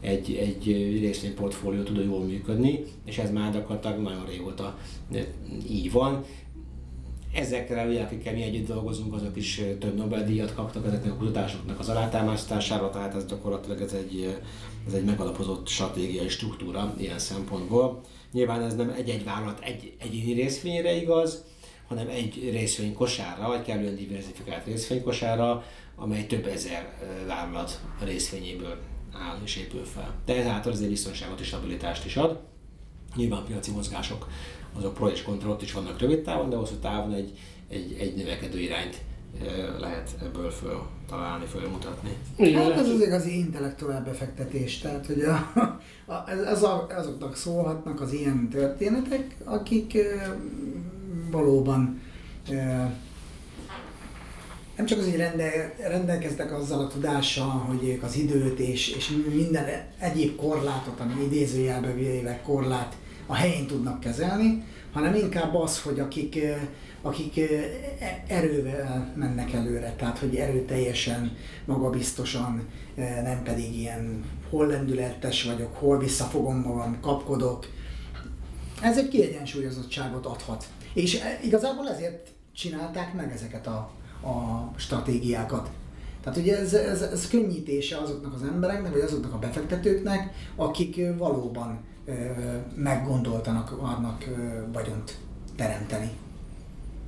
egy, 0.00 0.34
egy 0.34 0.64
részvényportfólió 1.00 1.82
tud 1.82 2.04
jól 2.04 2.24
működni, 2.24 2.84
és 3.04 3.18
ez 3.18 3.30
már 3.30 3.52
gyakorlatilag 3.52 4.00
nagyon 4.00 4.26
régóta 4.26 4.78
így 5.70 5.92
van. 5.92 6.24
Ezekkel, 7.36 7.88
ugye, 7.88 8.02
akikkel 8.02 8.32
mi 8.32 8.42
együtt 8.42 8.66
dolgozunk, 8.66 9.14
azok 9.14 9.36
is 9.36 9.60
több 9.80 9.96
Nobel-díjat 9.96 10.54
kaptak 10.54 10.86
ezeknek 10.86 11.12
a 11.12 11.16
kutatásoknak 11.16 11.78
az 11.78 11.88
alátámasztására, 11.88 12.90
tehát 12.90 13.14
ez 13.14 13.26
gyakorlatilag 13.26 13.80
ez 13.80 13.92
egy, 13.92 14.38
ez 14.86 14.92
egy 14.92 15.04
megalapozott 15.04 15.68
stratégiai 15.68 16.28
struktúra 16.28 16.94
ilyen 16.98 17.18
szempontból. 17.18 18.00
Nyilván 18.32 18.62
ez 18.62 18.76
nem 18.76 18.94
egy-egy 18.96 19.24
vállalat 19.24 19.60
egy 19.60 19.96
egyéni 19.98 20.32
részvényre 20.32 20.92
igaz, 20.92 21.44
hanem 21.88 22.08
egy 22.08 22.50
részvény 22.50 22.94
kosárra, 22.94 23.48
vagy 23.48 23.62
kellően 23.62 23.96
diversifikált 23.96 24.64
részvény 24.64 25.02
kosárra, 25.02 25.64
amely 25.96 26.26
több 26.26 26.46
ezer 26.46 26.92
vállalat 27.26 27.80
részvényéből 28.04 28.76
áll 29.12 29.38
és 29.44 29.56
épül 29.56 29.84
fel. 29.84 30.14
De 30.24 30.36
ezáltal 30.36 30.72
azért 30.72 30.90
biztonságot 30.90 31.40
és 31.40 31.46
stabilitást 31.46 32.04
is 32.04 32.16
ad. 32.16 32.40
Nyilván 33.16 33.44
piaci 33.44 33.70
mozgások 33.70 34.28
azok 34.78 34.94
pro 34.94 35.08
és 35.08 35.22
kontra 35.22 35.50
ott 35.50 35.62
is 35.62 35.72
vannak 35.72 36.00
rövid 36.00 36.22
távon, 36.22 36.50
de 36.50 36.56
hosszú 36.56 36.74
távon 36.74 37.12
egy, 37.12 37.38
egy, 37.68 37.96
egy 38.00 38.14
növekedő 38.16 38.58
irányt 38.60 38.96
lehet 39.78 40.10
ebből 40.22 40.50
föl 40.50 40.82
találni, 41.08 41.44
fölmutatni. 41.44 42.10
Hát 42.54 42.70
ez 42.70 42.88
az 42.88 43.00
igazi 43.00 43.38
intellektuál 43.38 44.02
befektetés, 44.02 44.78
tehát 44.78 45.06
hogy 45.06 45.22
a, 45.22 45.52
a, 46.12 46.30
ez 46.46 46.62
a, 46.62 46.86
azoknak 46.90 47.36
szólhatnak 47.36 48.00
az 48.00 48.12
ilyen 48.12 48.48
történetek, 48.48 49.36
akik 49.44 49.98
valóban 51.30 52.00
nem 54.76 54.86
csak 54.86 54.98
az, 54.98 55.04
hogy 55.04 55.16
rendel, 55.16 55.74
rendelkeztek 55.78 56.52
azzal 56.52 56.80
a 56.80 56.88
tudással, 56.88 57.50
hogy 57.50 57.88
ők 57.88 58.02
az 58.02 58.16
időt 58.16 58.58
és, 58.58 58.88
és 58.88 59.12
minden 59.34 59.64
egyéb 59.98 60.36
korlátot, 60.36 61.00
ami 61.00 61.24
idézőjelbe 61.24 61.92
véve 61.92 62.40
korlát 62.44 62.96
a 63.26 63.34
helyén 63.34 63.66
tudnak 63.66 64.00
kezelni, 64.00 64.64
hanem 64.92 65.14
inkább 65.14 65.54
az, 65.54 65.82
hogy 65.82 66.00
akik, 66.00 66.38
akik 67.02 67.38
e, 67.38 68.22
erővel 68.26 69.12
mennek 69.16 69.52
előre, 69.52 69.94
tehát 69.96 70.18
hogy 70.18 70.36
erőteljesen, 70.36 71.36
magabiztosan, 71.64 72.68
nem 73.22 73.42
pedig 73.42 73.78
ilyen 73.78 74.24
hol 74.50 74.66
lendületes 74.66 75.44
vagyok, 75.44 75.76
hol 75.76 75.98
visszafogom 75.98 76.56
magam, 76.56 77.00
kapkodok. 77.00 77.66
Ez 78.82 78.98
egy 78.98 79.08
kiegyensúlyozottságot 79.08 80.26
adhat. 80.26 80.64
És 80.94 81.18
igazából 81.44 81.88
ezért 81.88 82.28
csinálták 82.54 83.14
meg 83.14 83.32
ezeket 83.32 83.66
a 83.66 83.90
a 84.26 84.70
stratégiákat. 84.76 85.70
Tehát 86.22 86.38
ugye 86.38 86.58
ez, 86.58 86.74
ez, 86.74 87.02
ez 87.02 87.28
könnyítése 87.28 87.96
azoknak 87.96 88.34
az 88.34 88.42
embereknek, 88.42 88.92
vagy 88.92 89.00
azoknak 89.00 89.34
a 89.34 89.38
befektetőknek, 89.38 90.34
akik 90.56 91.00
valóban 91.18 91.84
meggondoltanak 92.74 93.70
akarnak 93.72 94.24
ö, 94.26 94.72
vagyont 94.72 95.16
teremteni. 95.56 96.10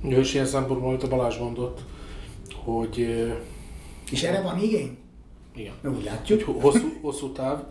Jó, 0.01 0.17
és 0.17 0.33
ilyen 0.33 0.45
szempontból, 0.45 0.89
amit 0.89 1.03
a 1.03 1.07
Balázs 1.07 1.37
mondott, 1.37 1.81
hogy... 2.63 2.97
És 4.11 4.23
erre 4.23 4.41
van 4.41 4.59
igény? 4.59 4.97
Igen. 5.55 5.73
Úgy 5.83 6.03
látjuk. 6.03 6.43
Hogy 6.43 6.61
hosszú, 6.61 6.87
hosszú 7.01 7.31
táv, 7.31 7.63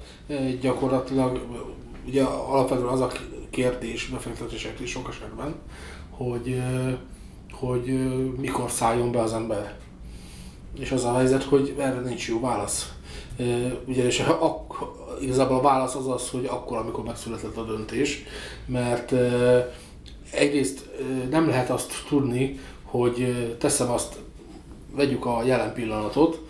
gyakorlatilag 0.61 1.47
ugye 2.07 2.23
alapvetően 2.23 2.89
az 2.89 3.01
a 3.01 3.11
kérdés 3.51 4.07
befektetéseknél 4.07 4.87
sok 4.87 5.09
esetben, 5.09 5.55
hogy 6.11 6.63
hogy 7.53 8.11
mikor 8.37 8.71
szálljon 8.71 9.13
be 9.13 9.21
az 9.21 9.33
ember. 9.33 9.77
És 10.79 10.91
az 10.91 11.05
a 11.05 11.15
helyzet, 11.15 11.43
hogy 11.43 11.75
erre 11.79 12.01
nincs 12.01 12.29
jó 12.29 12.41
válasz. 12.41 12.93
Ugyanis 13.87 14.21
igazából 15.21 15.57
a 15.57 15.63
válasz 15.63 15.95
az 15.95 16.09
az, 16.09 16.29
hogy 16.31 16.47
akkor, 16.47 16.79
amikor 16.79 17.05
megszületett 17.05 17.57
a 17.57 17.65
döntés, 17.65 18.25
mert 18.67 19.13
egyrészt 20.33 20.89
nem 21.31 21.49
lehet 21.49 21.71
azt 21.71 21.93
tudni, 22.09 22.59
hogy 22.83 23.57
teszem 23.59 23.91
azt, 23.91 24.17
vegyük 24.95 25.27
a 25.27 25.43
jelen 25.45 25.73
pillanatot, 25.73 26.43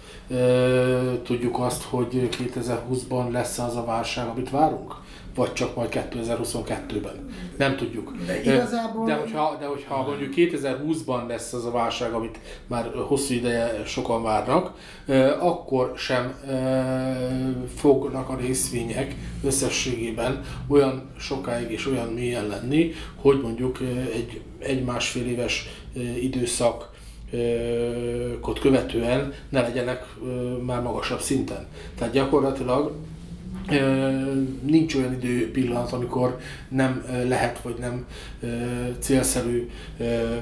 tudjuk 1.22 1.58
azt, 1.58 1.82
hogy 1.82 2.28
2020-ban 2.32 3.30
lesz 3.30 3.58
az 3.58 3.76
a 3.76 3.84
válság, 3.84 4.28
amit 4.28 4.50
várunk? 4.50 4.94
Vagy 5.38 5.52
csak 5.52 5.76
majd 5.76 5.88
2022-ben. 6.12 7.28
Nem 7.56 7.76
tudjuk. 7.76 8.16
De 8.26 8.40
igazából... 8.40 9.06
De 9.06 9.14
hogyha, 9.14 9.56
de 9.60 9.66
hogyha 9.66 10.02
mondjuk 10.02 10.32
2020-ban 10.36 11.26
lesz 11.26 11.52
az 11.52 11.64
a 11.64 11.70
válság, 11.70 12.12
amit 12.12 12.38
már 12.66 12.90
hosszú 13.06 13.34
ideje 13.34 13.84
sokan 13.84 14.22
várnak, 14.22 14.72
akkor 15.40 15.92
sem 15.96 16.34
fognak 17.74 18.28
a 18.28 18.36
részvények 18.36 19.14
összességében 19.44 20.44
olyan 20.68 21.10
sokáig 21.18 21.70
és 21.70 21.86
olyan 21.86 22.08
mélyen 22.08 22.46
lenni, 22.46 22.92
hogy 23.16 23.40
mondjuk 23.40 23.78
egy, 24.14 24.40
egy 24.58 24.84
másfél 24.84 25.26
éves 25.26 25.68
időszak 26.20 26.90
követően 28.60 29.32
ne 29.48 29.60
legyenek 29.60 30.06
már 30.66 30.82
magasabb 30.82 31.20
szinten. 31.20 31.66
Tehát 31.98 32.12
gyakorlatilag 32.12 32.92
nincs 34.60 34.94
olyan 34.94 35.12
idő 35.12 35.50
pillanat, 35.50 35.92
amikor 35.92 36.38
nem 36.68 37.04
lehet 37.26 37.60
vagy 37.62 37.76
nem 37.80 38.06
célszerű 38.98 39.68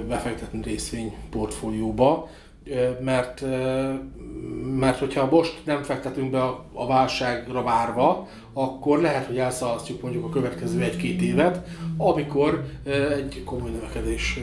befektetni 0.09 0.63
részvény 0.63 1.15
portfólióba, 1.31 2.29
mert, 3.01 3.45
mert 4.79 4.99
hogyha 4.99 5.29
most 5.31 5.61
nem 5.65 5.83
fektetünk 5.83 6.31
be 6.31 6.43
a 6.73 6.87
válságra 6.87 7.63
várva, 7.63 8.29
akkor 8.53 9.01
lehet, 9.01 9.27
hogy 9.27 9.39
elszalasztjuk 9.39 10.03
mondjuk 10.03 10.25
a 10.25 10.29
következő 10.29 10.83
egy-két 10.83 11.23
évet, 11.23 11.67
amikor 11.97 12.65
egy 13.17 13.43
komoly 13.45 13.71
növekedés 13.71 14.41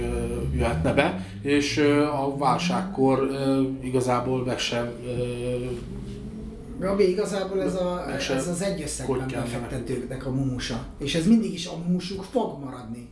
jöhetne 0.55 0.93
be, 0.93 1.25
és 1.41 1.77
a 2.13 2.37
válságkor 2.37 3.29
igazából 3.81 4.43
meg 4.43 4.59
sem 4.59 4.91
Robi, 6.83 7.09
igazából 7.09 7.61
ez, 7.61 7.75
a, 7.75 8.05
ez 8.11 8.47
az 8.47 8.61
egyösszegben 8.61 9.27
befektetőknek 9.27 10.25
a 10.25 10.31
mumusa. 10.31 10.85
És 10.97 11.15
ez 11.15 11.27
mindig 11.27 11.53
is 11.53 11.67
a 11.67 11.77
mumusuk 11.77 12.23
fog 12.23 12.63
maradni. 12.63 13.09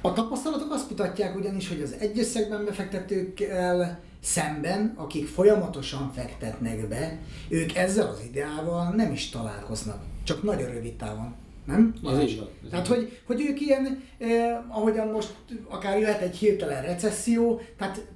A 0.00 0.12
tapasztalatok 0.12 0.72
azt 0.72 0.90
mutatják 0.90 1.36
ugyanis, 1.36 1.68
hogy 1.68 1.82
az 1.82 1.94
egyösszegben 1.98 2.64
befektetőkkel 2.64 4.00
szemben, 4.20 4.94
akik 4.96 5.28
folyamatosan 5.28 6.12
fektetnek 6.12 6.88
be, 6.88 7.18
ők 7.48 7.74
ezzel 7.74 8.08
az 8.08 8.20
ideával 8.28 8.90
nem 8.90 9.12
is 9.12 9.30
találkoznak. 9.30 10.02
Csak 10.24 10.42
nagyon 10.42 10.70
rövid 10.70 10.96
távon. 10.96 11.34
Nem? 11.64 11.94
Az 12.02 12.18
is 12.18 12.38
van. 12.38 12.48
Tehát, 12.70 12.86
hogy, 12.86 13.20
hogy 13.26 13.40
ők 13.40 13.60
ilyen, 13.60 14.02
eh, 14.18 14.58
ahogyan 14.68 15.08
most 15.08 15.34
akár 15.68 15.98
jöhet 15.98 16.20
egy 16.20 16.36
hirtelen 16.36 16.82
recesszió, 16.82 17.60
tehát 17.78 18.06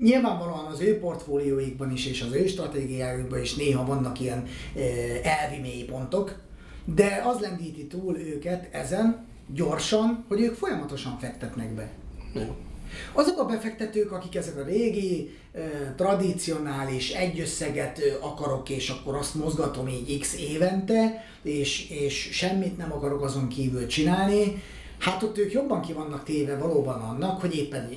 nyilvánvalóan 0.00 0.64
az 0.64 0.80
ő 0.80 0.98
portfólióikban 0.98 1.92
is 1.92 2.06
és 2.06 2.22
az 2.22 2.32
ő 2.32 2.46
stratégiájukban 2.46 3.40
is 3.40 3.54
néha 3.54 3.84
vannak 3.84 4.20
ilyen 4.20 4.46
eh, 4.76 5.42
elvi 5.42 5.60
mélypontok, 5.60 6.34
de 6.84 7.22
az 7.26 7.40
lendíti 7.40 7.86
túl 7.86 8.16
őket 8.16 8.74
ezen 8.74 9.26
gyorsan, 9.54 10.24
hogy 10.28 10.40
ők 10.40 10.54
folyamatosan 10.54 11.18
fektetnek 11.18 11.74
be. 11.74 11.90
Azok 13.12 13.38
a 13.38 13.44
befektetők, 13.44 14.12
akik 14.12 14.34
ezek 14.34 14.56
a 14.56 14.64
régi, 14.64 15.38
eh, 15.52 15.62
tradicionális 15.96 17.10
egyösszeget 17.10 18.00
akarok, 18.20 18.68
és 18.68 18.88
akkor 18.88 19.14
azt 19.14 19.34
mozgatom 19.34 19.88
így 19.88 20.18
x 20.18 20.36
évente, 20.38 21.24
és, 21.42 21.90
és 21.90 22.28
semmit 22.32 22.76
nem 22.76 22.92
akarok 22.92 23.22
azon 23.22 23.48
kívül 23.48 23.86
csinálni, 23.86 24.62
hát 24.98 25.22
ott 25.22 25.38
ők 25.38 25.52
jobban 25.52 25.80
ki 25.80 25.92
vannak 25.92 26.24
téve 26.24 26.56
valóban 26.56 27.00
annak, 27.00 27.40
hogy 27.40 27.56
éppen 27.56 27.88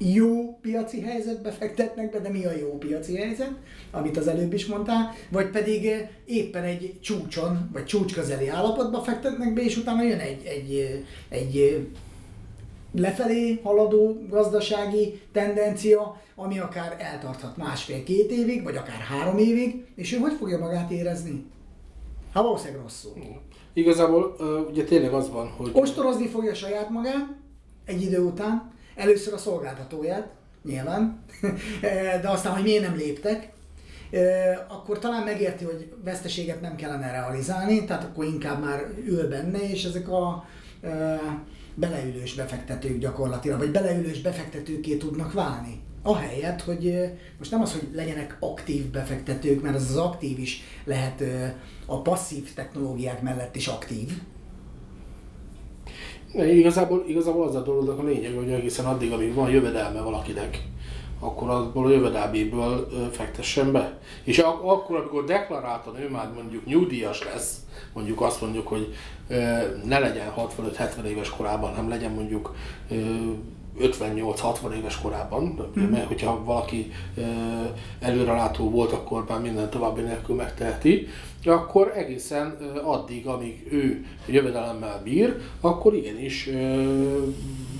jó 0.00 0.58
piaci 0.60 1.00
helyzetbe 1.00 1.50
fektetnek 1.50 2.10
be, 2.10 2.18
de 2.18 2.28
mi 2.28 2.44
a 2.44 2.52
jó 2.52 2.78
piaci 2.78 3.16
helyzet, 3.16 3.52
amit 3.90 4.16
az 4.16 4.26
előbb 4.26 4.52
is 4.52 4.66
mondtál, 4.66 5.14
vagy 5.30 5.50
pedig 5.50 5.86
eh, 5.86 6.08
éppen 6.24 6.62
egy 6.64 6.98
csúcson, 7.00 7.70
vagy 7.72 7.84
csúcs 7.84 8.14
közeli 8.14 8.48
állapotba 8.48 9.00
fektetnek 9.02 9.54
be, 9.54 9.62
és 9.62 9.76
utána 9.76 10.02
jön 10.02 10.18
egy, 10.18 10.44
egy, 10.44 10.74
eh, 10.74 11.38
egy 11.38 11.56
eh, 11.56 11.80
lefelé 12.92 13.60
haladó 13.62 14.26
gazdasági 14.28 15.20
tendencia, 15.32 16.20
ami 16.34 16.58
akár 16.58 16.96
eltarthat 16.98 17.56
másfél-két 17.56 18.30
évig, 18.30 18.62
vagy 18.62 18.76
akár 18.76 19.00
három 19.00 19.38
évig, 19.38 19.84
és 19.96 20.12
ő 20.12 20.18
hogy 20.18 20.32
fogja 20.38 20.58
magát 20.58 20.90
érezni? 20.90 21.44
Hát 22.34 22.42
valószínűleg 22.42 22.82
rosszul. 22.82 23.12
Igazából 23.72 24.36
ugye 24.70 24.84
tényleg 24.84 25.12
az 25.12 25.30
van, 25.30 25.48
hogy... 25.48 25.70
Ostorozni 25.74 26.26
fogja 26.26 26.54
saját 26.54 26.90
magát 26.90 27.26
egy 27.84 28.02
idő 28.02 28.18
után, 28.18 28.72
Először 29.00 29.32
a 29.32 29.38
szolgáltatóját, 29.38 30.28
nyilván, 30.64 31.24
de 32.22 32.28
aztán, 32.28 32.52
hogy 32.52 32.62
miért 32.62 32.82
nem 32.82 32.96
léptek, 32.96 33.52
akkor 34.68 34.98
talán 34.98 35.24
megérti, 35.24 35.64
hogy 35.64 35.92
veszteséget 36.04 36.60
nem 36.60 36.76
kellene 36.76 37.10
realizálni, 37.10 37.84
tehát 37.84 38.04
akkor 38.04 38.24
inkább 38.24 38.64
már 38.64 38.86
ül 39.06 39.28
benne, 39.28 39.70
és 39.70 39.84
ezek 39.84 40.08
a 40.08 40.44
beleülős 41.74 42.34
befektetők 42.34 42.98
gyakorlatilag, 42.98 43.58
vagy 43.58 43.70
beleülős 43.70 44.20
befektetőké 44.20 44.96
tudnak 44.96 45.32
válni. 45.32 45.80
Ahelyett, 46.02 46.62
hogy 46.62 47.10
most 47.38 47.50
nem 47.50 47.60
az, 47.60 47.72
hogy 47.72 47.88
legyenek 47.94 48.36
aktív 48.40 48.90
befektetők, 48.90 49.62
mert 49.62 49.74
ez 49.74 49.90
az 49.90 49.96
aktív 49.96 50.38
is 50.38 50.62
lehet 50.84 51.22
a 51.86 52.02
passzív 52.02 52.54
technológiák 52.54 53.22
mellett 53.22 53.56
is 53.56 53.66
aktív, 53.66 54.10
Igazából, 56.34 57.04
igazából 57.06 57.46
az 57.46 57.54
a 57.54 57.62
dolognak 57.62 57.98
a 57.98 58.02
lényeg, 58.02 58.34
hogy 58.36 58.50
egészen 58.50 58.84
addig, 58.84 59.12
amíg 59.12 59.34
van 59.34 59.50
jövedelme 59.50 60.00
valakinek, 60.00 60.62
akkor 61.20 61.50
abból 61.50 61.86
a 61.86 61.90
jövedelméből 61.90 62.88
fektessen 63.10 63.72
be. 63.72 63.98
És 64.24 64.38
ak- 64.38 64.64
akkor, 64.64 64.96
amikor 64.96 65.24
deklaráltan 65.24 66.00
ő 66.00 66.08
már 66.08 66.30
mondjuk 66.34 66.66
nyugdíjas 66.66 67.24
lesz, 67.24 67.56
mondjuk 67.92 68.20
azt 68.20 68.40
mondjuk, 68.40 68.68
hogy 68.68 68.94
ne 69.84 69.98
legyen 69.98 70.32
65-70 70.36 71.04
éves 71.04 71.30
korában, 71.30 71.70
hanem 71.70 71.88
legyen 71.88 72.12
mondjuk 72.12 72.54
58-60 73.80 74.72
éves 74.76 75.00
korában, 75.00 75.70
mm. 75.78 75.82
mert 75.82 76.06
hogyha 76.06 76.44
valaki 76.44 76.92
előrelátó 78.00 78.70
volt, 78.70 78.92
akkor 78.92 79.24
már 79.28 79.40
minden 79.40 79.70
további 79.70 80.00
nélkül 80.00 80.36
megteheti, 80.36 81.06
akkor 81.44 81.92
egészen 81.96 82.56
addig, 82.84 83.26
amíg 83.26 83.66
ő 83.70 84.04
jövedelemmel 84.26 85.00
bír, 85.04 85.36
akkor 85.60 85.94
igenis 85.94 86.48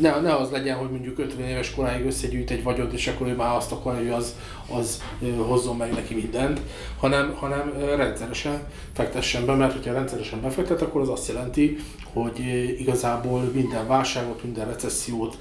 ne, 0.01 0.21
ne 0.21 0.37
az 0.37 0.51
legyen, 0.51 0.77
hogy 0.77 0.91
mondjuk 0.91 1.19
50 1.19 1.47
éves 1.47 1.75
koráig 1.75 2.05
összegyűjt 2.05 2.51
egy 2.51 2.63
vagyont, 2.63 2.93
és 2.93 3.07
akkor 3.07 3.27
ő 3.27 3.35
már 3.35 3.57
azt 3.57 3.73
akarja, 3.73 4.01
hogy 4.01 4.23
az, 4.23 4.35
az 4.73 5.03
hozzon 5.37 5.77
meg 5.77 5.93
neki 5.93 6.15
mindent, 6.15 6.61
hanem, 6.99 7.35
hanem 7.35 7.73
rendszeresen 7.97 8.67
fektessen 8.93 9.47
be, 9.47 9.55
mert 9.55 9.73
hogyha 9.73 9.93
rendszeresen 9.93 10.41
befektet, 10.41 10.83
akkor 10.83 11.01
az 11.01 11.09
azt 11.09 11.29
jelenti, 11.29 11.77
hogy 12.13 12.39
igazából 12.79 13.41
minden 13.55 13.87
válságot, 13.87 14.43
minden 14.43 14.67
recessziót, 14.67 15.37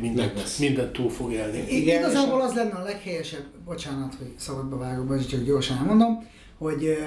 minden, 0.00 0.32
minden 0.58 0.92
túl 0.92 1.10
fog 1.10 1.32
élni. 1.32 1.64
Igen, 1.68 1.98
igazából 1.98 2.40
az 2.40 2.54
lenne 2.54 2.74
a 2.74 2.82
leghelyesebb, 2.82 3.44
bocsánat, 3.64 4.14
hogy 4.18 4.32
szabadba 4.36 4.78
vágok, 4.78 5.26
csak 5.26 5.44
gyorsan 5.44 5.76
elmondom, 5.76 6.28
hogy 6.58 6.98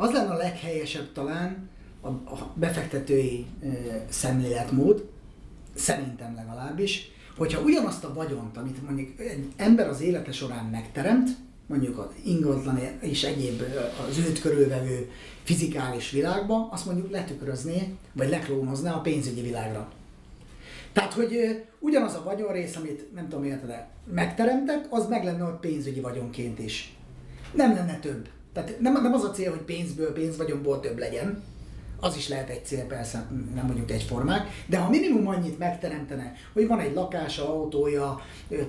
az 0.00 0.12
lenne 0.12 0.30
a 0.30 0.36
leghelyesebb 0.36 1.12
talán 1.12 1.68
a, 2.00 2.08
a 2.08 2.52
befektetői 2.54 3.46
e, 3.62 3.68
szemléletmód, 4.08 5.08
szerintem 5.74 6.34
legalábbis, 6.34 7.10
hogyha 7.36 7.60
ugyanazt 7.60 8.04
a 8.04 8.14
vagyont, 8.14 8.56
amit 8.56 8.82
mondjuk 8.86 9.20
egy 9.20 9.52
ember 9.56 9.88
az 9.88 10.00
élete 10.00 10.32
során 10.32 10.64
megteremt, 10.64 11.28
mondjuk 11.66 11.98
az 11.98 12.06
ingatlan 12.24 12.78
és 13.00 13.24
egyéb 13.24 13.62
az 14.08 14.18
őt 14.18 14.40
körülvevő 14.40 15.10
fizikális 15.42 16.10
világba, 16.10 16.68
azt 16.70 16.86
mondjuk 16.86 17.10
letükrözné, 17.10 17.94
vagy 18.12 18.28
leklónozná 18.28 18.92
a 18.92 19.00
pénzügyi 19.00 19.42
világra. 19.42 19.92
Tehát, 20.92 21.12
hogy 21.12 21.64
ugyanaz 21.78 22.14
a 22.14 22.22
vagyonrész, 22.24 22.76
amit 22.76 23.14
nem 23.14 23.28
tudom 23.28 23.44
érted, 23.44 23.86
megteremtek, 24.12 24.86
az 24.90 25.08
meg 25.08 25.24
lenne 25.24 25.44
ott 25.44 25.60
pénzügyi 25.60 26.00
vagyonként 26.00 26.58
is. 26.58 26.96
Nem 27.52 27.74
lenne 27.74 27.98
több. 27.98 28.28
Tehát 28.52 28.80
nem, 28.80 29.02
nem 29.02 29.12
az 29.12 29.24
a 29.24 29.30
cél, 29.30 29.50
hogy 29.50 29.60
pénzből, 29.60 30.12
pénzvagyonból 30.12 30.80
több 30.80 30.98
legyen, 30.98 31.42
az 32.00 32.16
is 32.16 32.28
lehet 32.28 32.48
egy 32.48 32.64
cél, 32.64 32.84
persze 32.84 33.26
nem 33.54 33.66
vagyunk 33.66 33.90
egyformák, 33.90 34.48
de 34.66 34.78
ha 34.78 34.90
minimum 34.90 35.28
annyit 35.28 35.58
megteremtene, 35.58 36.32
hogy 36.52 36.66
van 36.66 36.80
egy 36.80 36.94
lakása, 36.94 37.48
autója, 37.48 38.20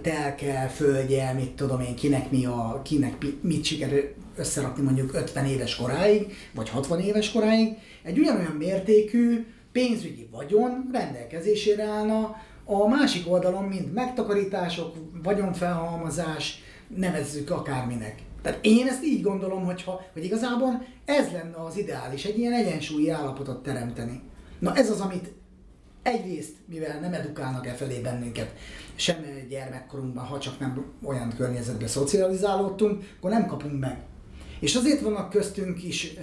telke, 0.02 0.72
földje, 0.76 1.34
mit 1.34 1.52
tudom 1.52 1.82
én, 1.82 1.96
kinek, 1.96 2.32
mi 2.32 2.46
a, 2.46 2.82
kinek 2.84 3.26
mit 3.42 3.64
sikerül 3.64 4.14
összerakni 4.36 4.84
mondjuk 4.84 5.14
50 5.14 5.46
éves 5.46 5.76
koráig, 5.76 6.34
vagy 6.54 6.70
60 6.70 7.00
éves 7.00 7.32
koráig, 7.32 7.78
egy 8.04 8.20
ugyanolyan 8.20 8.56
mértékű 8.58 9.46
pénzügyi 9.72 10.28
vagyon 10.32 10.90
rendelkezésére 10.92 11.84
állna. 11.84 12.36
A 12.66 12.88
másik 12.88 13.32
oldalon, 13.32 13.64
mint 13.64 13.94
megtakarítások, 13.94 14.96
vagyonfelhalmozás, 15.24 16.64
nevezzük 16.96 17.50
akárminek. 17.50 18.16
Tehát 18.42 18.60
én 18.62 18.88
ezt 18.88 19.04
így 19.04 19.22
gondolom, 19.22 19.66
hogyha, 19.66 20.02
hogy 20.14 20.24
igazából 20.24 20.86
ez 21.06 21.32
lenne 21.32 21.64
az 21.66 21.78
ideális, 21.78 22.26
egy 22.26 22.38
ilyen 22.38 22.54
egyensúlyi 22.54 23.10
állapotot 23.10 23.64
teremteni. 23.64 24.22
Na 24.60 24.76
ez 24.76 24.90
az, 24.90 25.00
amit 25.00 25.34
egyrészt, 26.04 26.54
mivel 26.66 27.00
nem 27.00 27.14
edukálnak 27.14 27.68
e 27.68 27.74
felé 27.74 28.00
bennünket, 28.00 28.54
sem 28.96 29.26
gyermekkorunkban, 29.50 30.26
ha 30.26 30.40
csak 30.40 30.60
nem 30.60 30.86
olyan 31.04 31.34
környezetben 31.38 31.88
szocializálódtunk, 31.88 33.04
akkor 33.18 33.32
nem 33.32 33.46
kapunk 33.46 33.80
meg. 33.80 33.98
És 34.60 34.76
azért 34.76 35.02
vannak 35.02 35.30
köztünk 35.30 35.84
is 35.84 36.14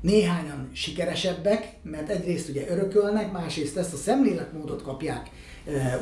néhányan 0.00 0.70
sikeresebbek, 0.72 1.76
mert 1.82 2.08
egyrészt 2.08 2.48
ugye 2.48 2.68
örökölnek, 2.68 3.32
másrészt 3.32 3.76
ezt 3.76 3.92
a 3.92 3.96
szemléletmódot 3.96 4.82
kapják 4.82 5.30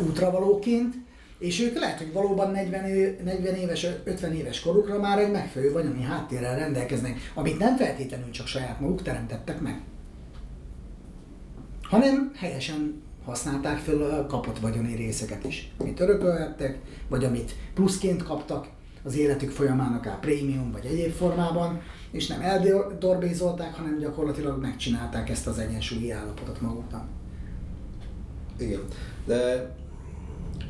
útravalóként, 0.06 0.94
és 1.42 1.60
ők 1.60 1.78
lehet, 1.78 1.98
hogy 1.98 2.12
valóban 2.12 2.50
40, 2.50 2.82
40 3.24 3.54
éves, 3.54 3.86
50 4.04 4.34
éves 4.34 4.60
korukra 4.60 4.98
már 4.98 5.18
egy 5.18 5.30
megfelelő 5.30 5.72
vagyoni 5.72 6.02
háttérrel 6.02 6.56
rendelkeznek, 6.56 7.18
amit 7.34 7.58
nem 7.58 7.76
feltétlenül 7.76 8.30
csak 8.30 8.46
saját 8.46 8.80
maguk 8.80 9.02
teremtettek 9.02 9.60
meg, 9.60 9.80
hanem 11.82 12.32
helyesen 12.36 13.02
használták 13.24 13.78
fel 13.78 14.02
a 14.02 14.26
kapott 14.26 14.58
vagyoni 14.58 14.94
részeket 14.94 15.44
is, 15.44 15.72
amit 15.78 16.00
örökölhettek, 16.00 16.78
vagy 17.08 17.24
amit 17.24 17.54
pluszként 17.74 18.22
kaptak 18.22 18.68
az 19.02 19.16
életük 19.16 19.50
folyamán, 19.50 19.92
akár 19.92 20.20
prémium 20.20 20.72
vagy 20.72 20.84
egyéb 20.84 21.12
formában, 21.12 21.80
és 22.10 22.26
nem 22.26 22.40
eldorbézolták, 22.40 23.74
hanem 23.74 23.98
gyakorlatilag 23.98 24.60
megcsinálták 24.60 25.30
ezt 25.30 25.46
az 25.46 25.58
egyensúlyi 25.58 26.10
állapotot 26.10 26.60
maguknak. 26.60 27.04
Igen, 28.58 28.80
de 29.26 29.70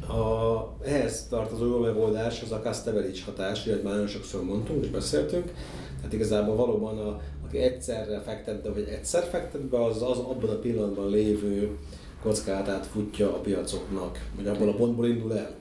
a, 0.09 0.77
ehhez 0.85 1.27
tartozó 1.29 1.67
jó 1.67 1.79
megoldás 1.79 2.43
az 2.43 2.53
a 2.53 2.61
Castavelic 2.61 3.25
hatás, 3.25 3.65
hogy 3.65 3.81
már 3.83 3.93
nagyon 3.93 4.09
sokszor 4.09 4.45
mondtunk 4.45 4.85
és 4.85 4.91
beszéltünk. 4.91 5.53
Tehát 5.97 6.13
igazából 6.13 6.57
valóban 6.57 6.99
a, 6.99 7.21
aki 7.45 7.59
egyszerre 7.59 8.21
fektet 8.21 8.63
be, 8.63 8.71
vagy 8.73 8.89
egyszer 8.89 9.23
fektet 9.23 9.61
be, 9.61 9.85
az, 9.85 10.03
az 10.03 10.19
abban 10.19 10.51
a 10.51 10.59
pillanatban 10.59 11.11
lévő 11.11 11.79
kockázatát 12.23 12.87
futja 12.87 13.35
a 13.35 13.41
piacoknak, 13.41 14.29
vagy 14.37 14.47
abból 14.47 14.69
a 14.69 14.75
pontból 14.75 15.07
indul 15.07 15.37
el. 15.37 15.55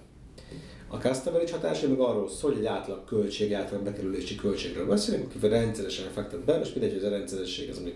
A 0.87 0.97
Castavelic 0.97 1.51
hatása 1.51 1.87
meg 1.87 1.99
arról 1.99 2.29
szól, 2.29 2.51
hogy 2.51 2.59
egy 2.59 2.65
átlag 2.65 3.03
költség, 3.05 3.53
átlag 3.53 3.81
bekerülési 3.81 4.35
költségről 4.35 4.87
beszélünk, 4.87 5.31
aki 5.35 5.47
rendszeresen 5.47 6.11
fektet 6.13 6.39
be, 6.39 6.59
és 6.59 6.73
mindegy, 6.73 6.93
hogy 6.93 7.03
ez 7.03 7.11
a 7.11 7.15
rendszeresség 7.15 7.69
az 7.69 7.79
még 7.79 7.95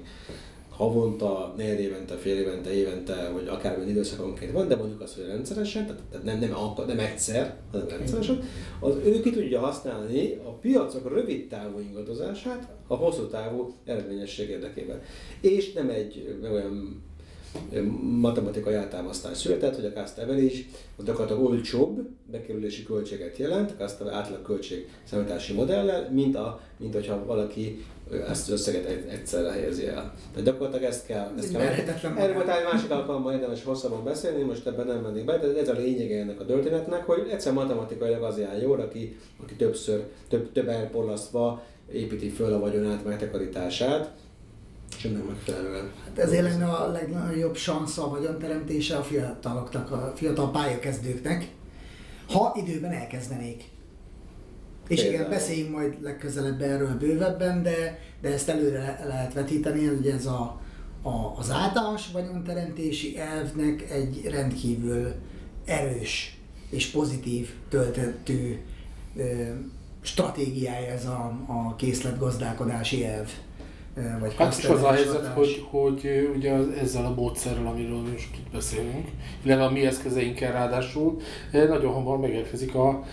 havonta, 0.78 1.54
négy 1.58 1.80
évente, 1.80 2.16
fél 2.16 2.38
évente, 2.38 2.74
évente, 2.74 3.30
vagy 3.34 3.48
akármilyen 3.48 3.90
időszakonként 3.90 4.52
van, 4.52 4.68
de 4.68 4.76
mondjuk 4.76 5.02
az, 5.02 5.16
hogy 5.16 5.26
rendszeresen, 5.28 5.86
tehát 5.86 6.24
nem, 6.24 6.40
nem, 6.40 6.56
nem 6.88 7.00
egyszer, 7.00 7.56
hanem 7.72 7.88
rendszeresen, 7.88 8.44
az 8.80 8.96
ő 9.06 9.20
ki 9.22 9.30
tudja 9.30 9.60
használni 9.60 10.34
a 10.34 10.50
piacok 10.50 11.10
rövid 11.10 11.48
távú 11.48 11.80
ingadozását 11.80 12.68
a 12.88 12.96
hosszú 12.96 13.28
távú 13.28 13.74
eredményesség 13.86 14.50
érdekében. 14.50 15.02
És 15.42 15.74
nem 15.74 15.90
egy 15.90 16.38
olyan 16.52 17.04
matematikai 18.02 18.74
eltámasztás 18.74 19.38
született, 19.38 19.76
hogy 19.76 19.86
a 19.86 19.94
cost 19.94 20.18
average 20.18 20.58
az 20.98 21.06
gyakorlatilag 21.06 21.44
olcsóbb 21.44 22.08
bekerülési 22.32 22.84
költséget 22.84 23.38
jelent, 23.38 23.72
a 23.72 23.76
cost 23.78 24.02
átlag 24.02 24.42
költség 24.42 24.90
számítási 25.04 25.54
modellel, 25.54 26.10
mint, 26.12 26.36
a, 26.36 26.60
mint 26.78 26.94
hogyha 26.94 27.26
valaki 27.26 27.86
ezt 28.28 28.52
az 28.52 28.54
összeget 28.54 29.10
egyszerre 29.10 29.52
helyezi 29.52 29.88
el. 29.88 30.14
Tehát 30.32 30.46
gyakorlatilag 30.46 30.84
ezt 30.84 31.06
kell... 31.06 31.32
Ezt 31.38 31.52
kell 31.52 31.62
erről 32.16 32.34
volt 32.34 32.48
egy 32.48 32.64
másik 32.72 32.92
alkalommal 32.92 33.34
érdemes 33.34 33.64
hosszabban 33.64 34.04
beszélni, 34.04 34.44
most 34.44 34.68
ebben 34.68 34.88
nem 34.88 35.02
mennék 35.02 35.26
be, 35.26 35.38
de 35.38 35.60
ez 35.60 35.70
a 35.70 35.74
lényege 35.74 36.20
ennek 36.20 36.40
a 36.40 36.46
történetnek, 36.46 37.06
hogy 37.06 37.28
egyszer 37.32 37.54
matematikailag 37.54 38.24
az 38.24 38.40
jár 38.40 38.62
jól, 38.62 38.80
aki, 38.80 39.18
aki 39.44 39.54
többször, 39.54 40.04
több, 40.30 40.52
több 40.52 40.68
elporlasztva 40.68 41.64
építi 41.92 42.30
föl 42.30 42.54
a 42.54 42.60
vagyonát, 42.60 43.06
megtakarítását, 43.06 44.12
és 44.98 45.04
ennek 45.06 45.28
megfelelően. 45.28 45.92
Hát 46.06 46.20
ezért 46.20 46.44
lenne 46.44 46.66
a 46.66 46.92
legnagyobb 46.92 47.58
szansz 47.58 47.98
a 47.98 48.10
vagyonteremtése 48.10 48.98
a 48.98 49.04
fiataloknak, 49.04 49.92
a 49.92 50.14
fiatal 50.16 50.52
pályakezdőknek, 50.52 51.48
ha 52.28 52.56
időben 52.56 52.92
elkezdenék. 52.92 53.64
És 54.88 55.02
Például. 55.02 55.14
igen, 55.14 55.30
beszéljünk 55.30 55.72
majd 55.72 55.98
legközelebb 56.02 56.62
erről 56.62 56.98
bővebben, 56.98 57.64
de, 57.64 58.00
de 58.22 58.34
ezt 58.34 58.50
előre 58.50 59.04
lehet 59.08 59.34
vetíteni, 59.34 59.86
hogy 59.86 60.08
ez 60.08 60.26
a, 60.26 60.62
a, 61.02 61.34
az 61.38 61.52
általános 61.52 62.12
vagyonteremtési 62.12 63.20
elvnek 63.20 63.92
egy 63.92 64.28
rendkívül 64.30 65.14
erős 65.66 66.40
és 66.70 66.88
pozitív 66.88 67.50
töltetű 67.70 68.60
ö, 69.16 69.24
stratégiája 70.02 70.92
ez 70.92 71.06
a, 71.06 71.40
a 71.48 71.76
készletgazdálkodási 71.76 73.06
elv 73.06 73.30
vagy 74.20 74.36
Hát 74.38 74.58
is 74.58 74.66
az 74.66 74.84
a 74.84 74.92
helyzet, 74.92 75.26
hogy, 75.26 75.68
hogy 75.70 76.30
ugye 76.36 76.54
ezzel 76.82 77.06
a 77.06 77.14
módszerrel, 77.14 77.68
amiről 77.68 78.02
most 78.12 78.30
itt 78.38 78.52
beszélünk, 78.52 79.08
illetve 79.44 79.64
a 79.66 79.72
mi 79.72 79.86
eszközeinkkel 79.86 80.52
ráadásul, 80.52 81.22
nagyon 81.52 81.94
hamar 81.94 82.20
megérkezik 82.20 82.76
a 82.76 83.04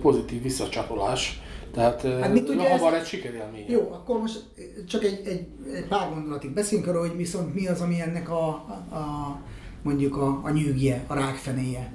pozitív 0.00 0.42
visszacsatolás. 0.42 1.40
Tehát 1.72 2.02
hát 2.02 2.32
mit 2.32 2.44
tudja 2.44 2.68
hamar 2.68 2.94
egy 2.94 3.04
sikerélmény. 3.04 3.64
Jó, 3.68 3.90
akkor 3.92 4.20
most 4.20 4.44
csak 4.88 5.04
egy, 5.04 5.20
egy, 5.24 5.46
egy 5.74 5.86
pár 5.88 6.08
gondolatig 6.08 6.50
beszéljünk 6.50 6.88
arról, 6.88 7.08
hogy 7.08 7.16
viszont 7.16 7.54
mi 7.54 7.66
az, 7.66 7.80
ami 7.80 8.00
ennek 8.00 8.30
a, 8.30 8.48
a, 8.48 8.94
a 8.94 9.40
mondjuk 9.82 10.16
a, 10.16 10.40
a 10.42 10.50
nyűgje, 10.50 11.04
a 11.06 11.14
rákfenéje. 11.14 11.92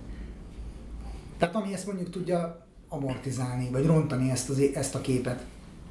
Tehát 1.38 1.56
ami 1.56 1.74
ezt 1.74 1.86
mondjuk 1.86 2.10
tudja 2.10 2.66
amortizálni, 2.90 3.70
vagy 3.72 3.86
rontani 3.86 4.30
ezt, 4.30 4.50
az, 4.50 4.62
ezt 4.74 4.96
a 4.96 5.02
képet. 5.02 5.44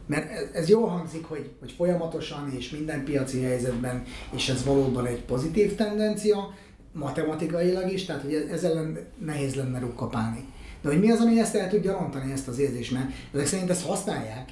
Mert 0.06 0.54
ez 0.54 0.68
jó 0.68 0.84
hangzik, 0.84 1.24
hogy, 1.24 1.50
hogy 1.60 1.72
folyamatosan 1.72 2.52
és 2.56 2.70
minden 2.70 3.04
piaci 3.04 3.42
helyzetben, 3.42 4.02
és 4.34 4.48
ez 4.48 4.64
valóban 4.64 5.06
egy 5.06 5.22
pozitív 5.22 5.74
tendencia, 5.74 6.54
matematikailag 6.92 7.92
is, 7.92 8.04
tehát 8.04 8.22
hogy 8.22 8.34
ez 8.34 8.64
ellen 8.64 8.98
nehéz 9.18 9.54
lenne 9.54 9.78
rukkapálni. 9.78 10.44
De 10.82 10.88
hogy 10.88 11.00
mi 11.00 11.10
az, 11.10 11.20
ami 11.20 11.40
ezt 11.40 11.54
el 11.54 11.68
tudja 11.68 11.98
rontani, 11.98 12.32
ezt 12.32 12.48
az 12.48 12.58
érzést, 12.58 12.92
mert 12.92 13.10
ezek 13.32 13.46
szerint 13.46 13.70
ezt 13.70 13.86
használják 13.86 14.50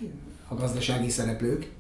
a 0.49 0.55
gazdasági 0.55 1.11
szereplők, 1.11 1.71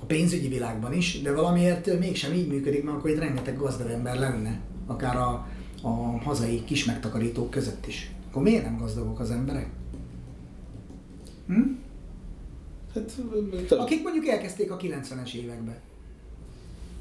a 0.00 0.04
pénzügyi 0.06 0.48
világban 0.48 0.92
is, 0.92 1.22
de 1.22 1.32
valamiért 1.32 1.98
mégsem 1.98 2.32
így 2.32 2.48
működik, 2.48 2.84
mert 2.84 2.96
akkor 2.96 3.10
itt 3.10 3.18
rengeteg 3.18 3.56
gazdag 3.56 3.90
ember 3.90 4.18
lenne, 4.18 4.60
akár 4.86 5.16
a, 5.16 5.46
a 5.82 5.88
hazai 6.22 6.64
kis 6.64 6.84
megtakarítók 6.84 7.50
között 7.50 7.86
is. 7.86 8.10
Akkor 8.28 8.42
miért 8.42 8.64
nem 8.64 8.78
gazdagok 8.78 9.20
az 9.20 9.30
emberek? 9.30 9.68
Hm? 11.46 11.60
Hát, 12.94 13.12
Akik 13.70 14.02
mondjuk 14.02 14.26
elkezdték 14.26 14.70
a 14.70 14.76
90-es 14.76 15.34
években. 15.34 15.76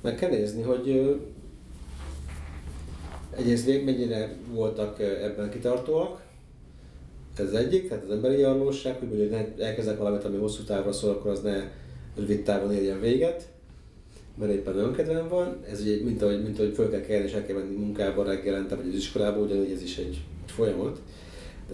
Meg 0.01 0.15
kell 0.15 0.29
nézni, 0.29 0.61
hogy 0.61 1.17
egyrészt 3.37 3.85
mennyire 3.85 4.35
voltak 4.51 4.99
ebben 4.99 5.49
kitartóak, 5.49 6.21
ez 7.39 7.51
egyik, 7.51 7.87
tehát 7.87 8.03
az 8.03 8.11
emberi 8.11 8.43
arlóság, 8.43 8.99
hogy 8.99 9.07
mondjuk 9.07 9.59
elkezdek 9.59 9.97
valamit, 9.97 10.23
ami 10.23 10.37
hosszú 10.37 10.63
távra 10.63 10.91
szól, 10.91 11.09
akkor 11.11 11.31
az 11.31 11.41
ne 11.41 11.71
rövid 12.15 12.43
távon 12.43 12.73
érjen 12.73 12.99
véget, 12.99 13.47
mert 14.37 14.51
éppen 14.51 14.77
önkedvem 14.77 15.27
van. 15.27 15.57
Ez 15.71 15.81
ugye, 15.81 16.03
mint 16.03 16.21
ahogy, 16.21 16.43
mint 16.43 16.59
ahogy 16.59 16.73
föl 16.73 16.89
kell 16.89 17.01
kelni 17.01 17.25
és 17.25 17.33
el 17.33 17.45
kell 17.45 17.55
menni 17.55 17.75
munkába 17.75 18.23
reggelente, 18.23 18.75
vagy 18.75 18.87
az 18.87 18.95
iskolába, 18.95 19.39
ugyanúgy 19.39 19.71
ez 19.71 19.81
is 19.81 19.97
egy, 19.97 20.23
egy 20.45 20.51
folyamat. 20.51 21.01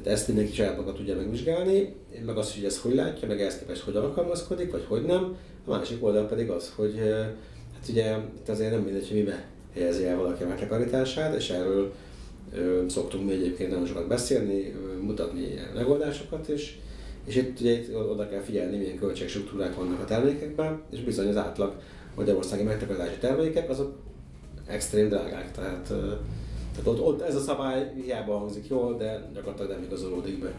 Tehát 0.03 0.19
ezt 0.19 0.27
mindenki 0.27 0.53
saját 0.53 0.77
maga 0.77 0.93
tudja 0.93 1.15
megvizsgálni, 1.15 1.95
meg 2.25 2.37
azt, 2.37 2.55
hogy 2.55 2.65
ez 2.65 2.79
hogy 2.79 2.95
látja, 2.95 3.27
meg 3.27 3.41
ehhez 3.41 3.57
képest 3.59 3.81
hogy 3.81 3.95
alkalmazkodik, 3.95 4.71
vagy 4.71 4.85
hogy 4.87 5.01
nem. 5.01 5.37
A 5.65 5.69
másik 5.69 6.03
oldal 6.03 6.27
pedig 6.27 6.49
az, 6.49 6.73
hogy 6.75 6.99
hát 7.73 7.89
ugye 7.89 8.17
itt 8.37 8.49
azért 8.49 8.71
nem 8.71 8.81
mindegy, 8.81 9.07
hogy 9.07 9.17
mibe 9.17 9.45
helyezi 9.73 10.05
el 10.05 10.17
valaki 10.17 10.43
a 10.43 10.47
megtakarítását, 10.47 11.35
és 11.35 11.49
erről 11.49 11.93
ö, 12.53 12.83
szoktunk 12.87 13.25
mi 13.25 13.33
egyébként 13.33 13.69
nagyon 13.69 13.85
sokat 13.85 14.07
beszélni, 14.07 14.73
ö, 14.73 15.01
mutatni 15.01 15.47
megoldásokat, 15.73 16.47
és, 16.47 16.75
és 17.25 17.35
itt 17.35 17.59
ugye 17.59 17.71
itt 17.71 17.95
oda 17.95 18.29
kell 18.29 18.41
figyelni, 18.41 18.77
milyen 18.77 18.99
költségstruktúrák 18.99 19.75
vannak 19.75 19.99
a 19.99 20.05
termékekben, 20.05 20.81
és 20.91 20.99
bizony 20.99 21.27
az 21.27 21.37
átlag 21.37 21.75
magyarországi 22.15 22.63
megtakarítási 22.63 23.17
termékek 23.19 23.69
azok 23.69 23.95
extrém 24.67 25.07
drágák, 25.07 25.51
tehát 25.51 25.93
tehát 26.75 26.87
ott, 26.87 27.01
ott 27.01 27.21
ez 27.21 27.35
a 27.35 27.39
szabály 27.39 27.91
hiába 27.95 28.37
hangzik 28.37 28.67
jól, 28.67 28.97
de 28.97 29.29
gyakorlatilag 29.33 29.71
nem 29.71 29.83
igazolódik 29.83 30.39
be. 30.39 30.51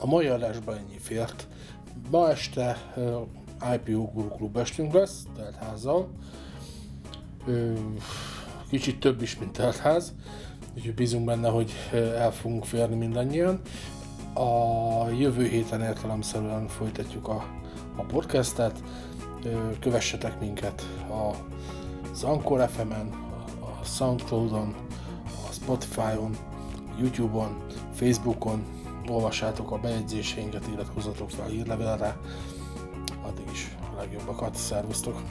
A 0.00 0.06
mai 0.06 0.26
adásban 0.26 0.76
ennyi 0.76 0.98
fért. 0.98 1.46
Ma 2.10 2.30
este 2.30 2.76
uh, 2.96 3.20
IPO 3.74 4.10
Guru 4.12 4.28
Klub 4.28 4.56
estünk 4.56 4.92
lesz, 4.92 5.22
teltházzal. 5.36 6.08
Kicsit 8.68 9.00
több 9.00 9.22
is, 9.22 9.38
mint 9.38 9.52
teltház, 9.52 10.14
úgyhogy 10.76 10.94
bízunk 10.94 11.24
benne, 11.24 11.48
hogy 11.48 11.72
el 11.92 12.32
fogunk 12.32 12.64
férni 12.64 12.96
mindannyian. 12.96 13.60
A 14.34 15.08
jövő 15.18 15.46
héten 15.46 15.80
értelemszerűen 15.80 16.66
folytatjuk 16.66 17.28
a, 17.28 17.44
a 17.96 18.02
podcastet. 18.02 18.82
Kövessetek 19.80 20.40
minket 20.40 20.82
az 22.12 22.22
Anchor 22.22 22.68
FM-en, 22.68 23.27
a 23.88 23.90
Soundcloud-on, 23.90 24.74
Spotify-on, 25.50 26.36
YouTube-on, 26.98 27.64
Facebookon, 27.94 28.64
olvassátok 29.08 29.70
a 29.70 29.78
bejegyzéseinket, 29.78 30.66
iratkozzatok 30.72 31.30
fel 31.30 31.44
a 31.44 31.48
hírlevélre. 31.48 32.16
Addig 33.22 33.48
is 33.52 33.76
a 33.92 34.00
legjobbakat, 34.00 34.54
szervusztok! 34.54 35.22